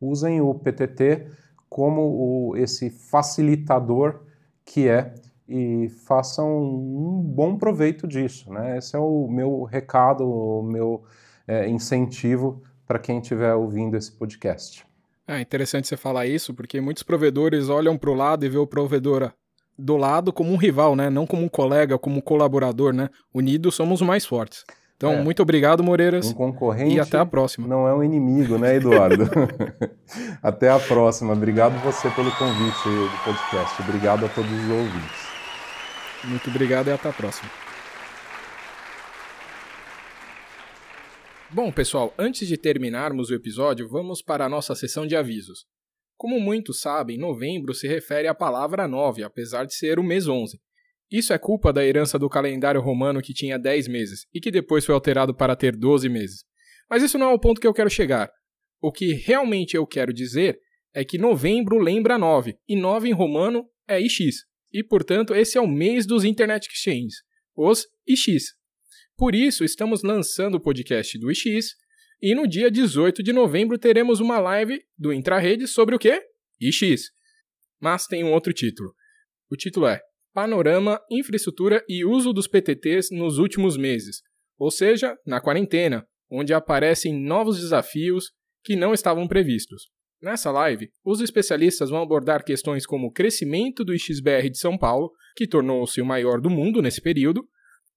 [0.00, 1.26] Usem o PTT
[1.68, 4.20] como o, esse facilitador
[4.64, 5.14] que é
[5.48, 8.52] e façam um bom proveito disso.
[8.52, 8.78] Né?
[8.78, 11.04] Esse é o meu recado, o meu
[11.46, 14.86] é, incentivo para quem estiver ouvindo esse podcast.
[15.28, 18.66] É interessante você falar isso, porque muitos provedores olham para o lado e vê o
[18.66, 19.32] provedor
[19.78, 21.10] do lado como um rival, né?
[21.10, 23.08] Não como um colega, como um colaborador, né?
[23.34, 24.64] Unidos somos mais fortes.
[24.96, 25.22] Então, é.
[25.22, 26.28] muito obrigado, Moreiras.
[26.28, 26.94] Um concorrente.
[26.94, 27.68] E até a próxima.
[27.68, 29.28] Não é um inimigo, né, Eduardo?
[30.42, 31.34] até a próxima.
[31.34, 33.82] Obrigado você pelo convite do podcast.
[33.82, 35.26] Obrigado a todos os ouvintes.
[36.24, 37.50] Muito obrigado e até a próxima.
[41.50, 45.66] Bom, pessoal, antes de terminarmos o episódio, vamos para a nossa sessão de avisos.
[46.16, 50.58] Como muitos sabem, novembro se refere à palavra 9, apesar de ser o mês 11.
[51.10, 54.84] Isso é culpa da herança do calendário romano que tinha 10 meses e que depois
[54.84, 56.44] foi alterado para ter 12 meses.
[56.88, 58.30] Mas isso não é o ponto que eu quero chegar.
[58.80, 60.58] O que realmente eu quero dizer
[60.94, 64.36] é que novembro lembra 9, e 9 em romano é IX.
[64.72, 67.16] E, portanto, esse é o mês dos Internet Exchanges,
[67.54, 68.42] os IX.
[69.16, 71.66] Por isso, estamos lançando o podcast do IX
[72.20, 76.22] e no dia 18 de novembro teremos uma live do Intrarede sobre o quê?
[76.60, 77.02] IX.
[77.80, 78.94] Mas tem um outro título.
[79.50, 80.00] O título é
[80.32, 84.20] panorama, infraestrutura e uso dos PTTs nos últimos meses,
[84.58, 89.84] ou seja, na quarentena, onde aparecem novos desafios que não estavam previstos.
[90.20, 95.10] Nessa live, os especialistas vão abordar questões como o crescimento do XBR de São Paulo,
[95.36, 97.46] que tornou-se o maior do mundo nesse período,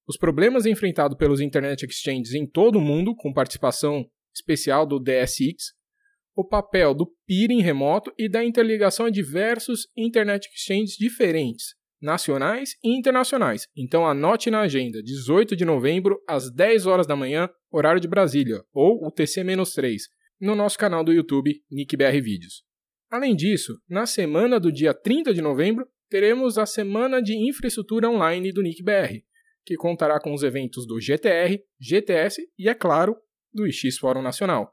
[0.09, 4.03] os problemas enfrentados pelos Internet Exchanges em todo o mundo, com participação
[4.33, 5.75] especial do DSX,
[6.35, 12.97] o papel do peering remoto e da interligação a diversos Internet Exchanges diferentes, nacionais e
[12.97, 13.67] internacionais.
[13.77, 18.63] Então anote na agenda, 18 de novembro, às 10 horas da manhã, horário de Brasília,
[18.73, 19.97] ou o TC-3,
[20.41, 22.63] no nosso canal do YouTube NickBR Vídeos.
[23.11, 28.51] Além disso, na semana do dia 30 de novembro, teremos a Semana de Infraestrutura Online
[28.51, 29.23] do NickBR,
[29.69, 33.15] que contará com os eventos do GTR, GTS e, é claro,
[33.53, 34.71] do X Fórum Nacional.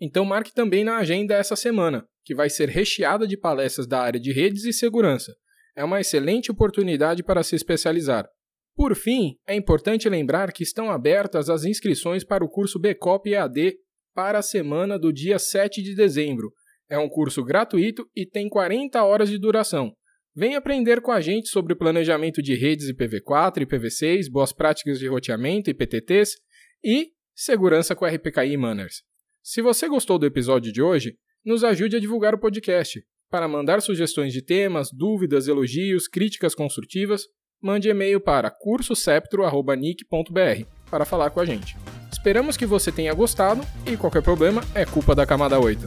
[0.00, 4.18] Então marque também na agenda essa semana, que vai ser recheada de palestras da área
[4.18, 5.34] de redes e segurança.
[5.76, 8.26] É uma excelente oportunidade para se especializar.
[8.74, 13.76] Por fim, é importante lembrar que estão abertas as inscrições para o curso BCOP EAD
[14.14, 16.50] para a semana do dia 7 de dezembro.
[16.88, 19.94] É um curso gratuito e tem 40 horas de duração.
[20.34, 25.06] Vem aprender com a gente sobre planejamento de redes IPv4 e IPv6, boas práticas de
[25.06, 26.38] roteamento e PTTs
[26.82, 29.02] e segurança com RPKI Manners.
[29.42, 33.04] Se você gostou do episódio de hoje, nos ajude a divulgar o podcast.
[33.30, 37.26] Para mandar sugestões de temas, dúvidas, elogios, críticas construtivas,
[37.60, 41.76] mande e-mail para cursoseptro.nic.br para falar com a gente.
[42.10, 45.84] Esperamos que você tenha gostado e qualquer problema é culpa da camada 8.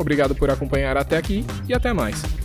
[0.00, 2.43] Obrigado por acompanhar até aqui e até mais.